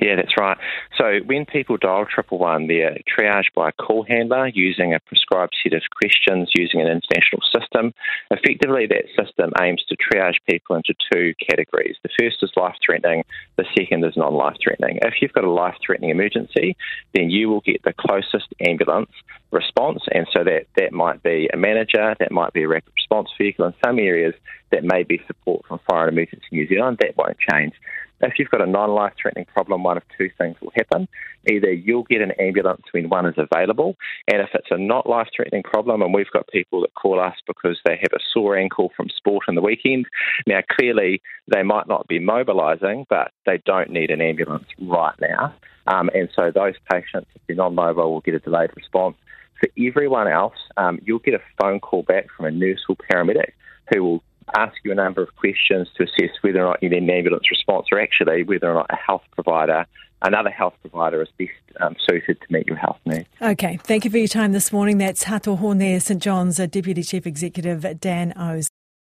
Yeah, 0.01 0.17
that's 0.17 0.33
right. 0.39 0.57
So 0.97 1.19
when 1.27 1.45
people 1.45 1.77
dial 1.77 2.07
triple 2.07 2.39
one, 2.39 2.69
they're 2.69 2.97
triaged 3.07 3.53
by 3.55 3.69
a 3.69 3.73
call 3.73 4.03
handler 4.09 4.47
using 4.49 4.95
a 4.95 5.01
prescribed 5.01 5.55
set 5.63 5.75
of 5.75 5.83
questions 5.95 6.49
using 6.55 6.81
an 6.81 6.87
international 6.87 7.43
system. 7.53 7.93
Effectively, 8.31 8.87
that 8.87 9.05
system 9.15 9.53
aims 9.61 9.85
to 9.89 9.97
triage 9.97 10.37
people 10.49 10.77
into 10.77 10.95
two 11.13 11.35
categories. 11.47 11.97
The 12.03 12.09
first 12.19 12.39
is 12.43 12.51
life 12.57 12.77
threatening, 12.85 13.25
the 13.57 13.67
second 13.77 14.03
is 14.07 14.17
non 14.17 14.33
life 14.33 14.57
threatening. 14.65 15.01
If 15.03 15.21
you've 15.21 15.35
got 15.35 15.45
a 15.45 15.51
life 15.51 15.77
threatening 15.85 16.11
emergency, 16.11 16.77
then 17.15 17.29
you 17.29 17.51
will 17.51 17.61
get 17.61 17.83
the 17.83 17.93
closest 17.93 18.49
ambulance 18.67 19.11
response, 19.51 20.03
and 20.13 20.27
so 20.33 20.45
that, 20.45 20.67
that 20.77 20.93
might 20.93 21.23
be 21.23 21.51
a 21.53 21.57
manager, 21.59 22.15
that 22.19 22.33
might 22.33 22.55
be 22.55 22.63
a 22.63 22.69
rapid 22.69 22.93
response 22.95 23.29
vehicle. 23.37 23.67
In 23.67 23.75
some 23.85 23.99
areas, 23.99 24.35
that 24.71 24.85
may 24.85 25.03
be 25.03 25.21
support 25.27 25.67
from 25.67 25.81
Fire 25.89 26.07
and 26.09 26.17
Emergency 26.17 26.47
New 26.53 26.69
Zealand. 26.69 26.99
That 27.01 27.17
won't 27.17 27.37
change. 27.39 27.75
If 28.21 28.35
you've 28.39 28.51
got 28.51 28.61
a 28.61 28.67
non 28.67 28.91
life 28.91 29.13
threatening 29.21 29.47
problem, 29.47 29.83
one 29.83 29.97
of 29.97 30.03
two 30.17 30.31
things 30.37 30.57
will 30.61 30.73
happen. 30.75 31.09
Either 31.51 31.73
you'll 31.73 32.05
get 32.05 32.21
an 32.21 32.33
ambulance 32.33 32.83
when 32.93 33.09
one 33.09 33.27
is 33.27 33.35
available, 33.39 33.97
and 34.31 34.43
if 34.43 34.51
it's 34.55 34.69
a 34.71 34.79
not 34.79 35.09
life 35.09 35.29
threatening 35.35 35.63
problem, 35.63 36.03
and 36.03 36.13
we've 36.13 36.31
got 36.33 36.47
people 36.49 36.83
that 36.83 36.95
call 36.95 37.19
us 37.21 37.37
because 37.47 37.79
they 37.87 37.97
have 37.97 38.13
a 38.13 38.23
sore 38.33 38.57
ankle 38.57 38.91
from 38.97 39.09
sport 39.09 39.45
in 39.49 39.55
the 39.55 39.63
weekend, 39.63 40.07
now 40.47 40.61
clearly 40.71 41.23
they 41.53 41.63
might 41.63 41.89
not 41.89 42.09
be 42.09 42.19
mobilising, 42.19 43.07
but 43.09 43.33
they 43.47 43.61
don't 43.65 43.91
need 43.91 44.11
an 44.11 44.21
ambulance 44.21 44.67
right 44.81 45.15
now. 45.21 45.55
Um, 45.87 46.11
and 46.15 46.29
so 46.35 46.51
those 46.55 46.75
patients, 46.93 47.29
if 47.35 47.43
they're 47.47 47.57
non 47.57 47.75
mobile, 47.75 48.13
will 48.13 48.21
get 48.21 48.35
a 48.35 48.39
delayed 48.39 48.71
response. 48.77 49.17
For 49.59 49.69
everyone 49.79 50.29
else, 50.29 50.57
um, 50.77 51.01
you'll 51.03 51.19
get 51.19 51.35
a 51.35 51.41
phone 51.61 51.81
call 51.81 52.03
back 52.03 52.27
from 52.35 52.47
a 52.47 52.51
nurse 52.51 52.81
or 52.89 52.97
paramedic 52.97 53.53
who 53.93 54.05
will 54.05 54.23
ask 54.57 54.75
you 54.85 54.93
a 54.93 54.95
number 54.95 55.23
of 55.23 55.35
questions 55.37 55.89
to 55.97 56.05
assess 56.05 56.35
whether 56.43 56.61
or 56.61 56.71
not 56.71 56.83
you 56.83 56.91
need 56.91 57.03
an 57.03 57.11
ambulance 57.11 57.51
response 57.51 57.87
or 57.93 58.01
actually 58.01 58.43
whether 58.43 58.71
or 58.71 58.75
not 58.75 58.87
a 58.91 58.97
health 58.97 59.23
provider, 59.33 59.87
another 60.23 60.51
health 60.51 60.75
provider, 60.81 61.23
is 61.23 61.29
best 61.39 61.51
um, 61.81 61.97
suited 62.09 62.41
to 62.41 62.53
meet 62.53 62.67
your 62.67 62.77
health 62.77 62.99
needs. 63.05 63.29
Okay, 63.41 63.79
thank 63.83 64.05
you 64.05 64.11
for 64.11 64.19
your 64.19 64.29
time 64.29 64.53
this 64.53 64.73
morning. 64.73 64.99
That's 64.99 65.25
Hato 65.25 65.57
Hone, 65.57 66.01
St 66.01 66.23
John's 66.23 66.59
uh, 66.59 66.67
Deputy 66.67 67.03
Chief 67.03 67.27
Executive 67.27 68.01
Dan 68.01 68.33
Ohs. 68.37 68.69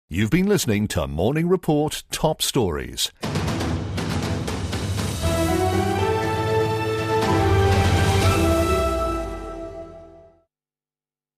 You've 0.09 0.29
been 0.29 0.45
listening 0.45 0.87
to 0.89 1.07
Morning 1.07 1.49
Report 1.49 2.03
Top 2.11 2.41
Stories. 2.41 3.11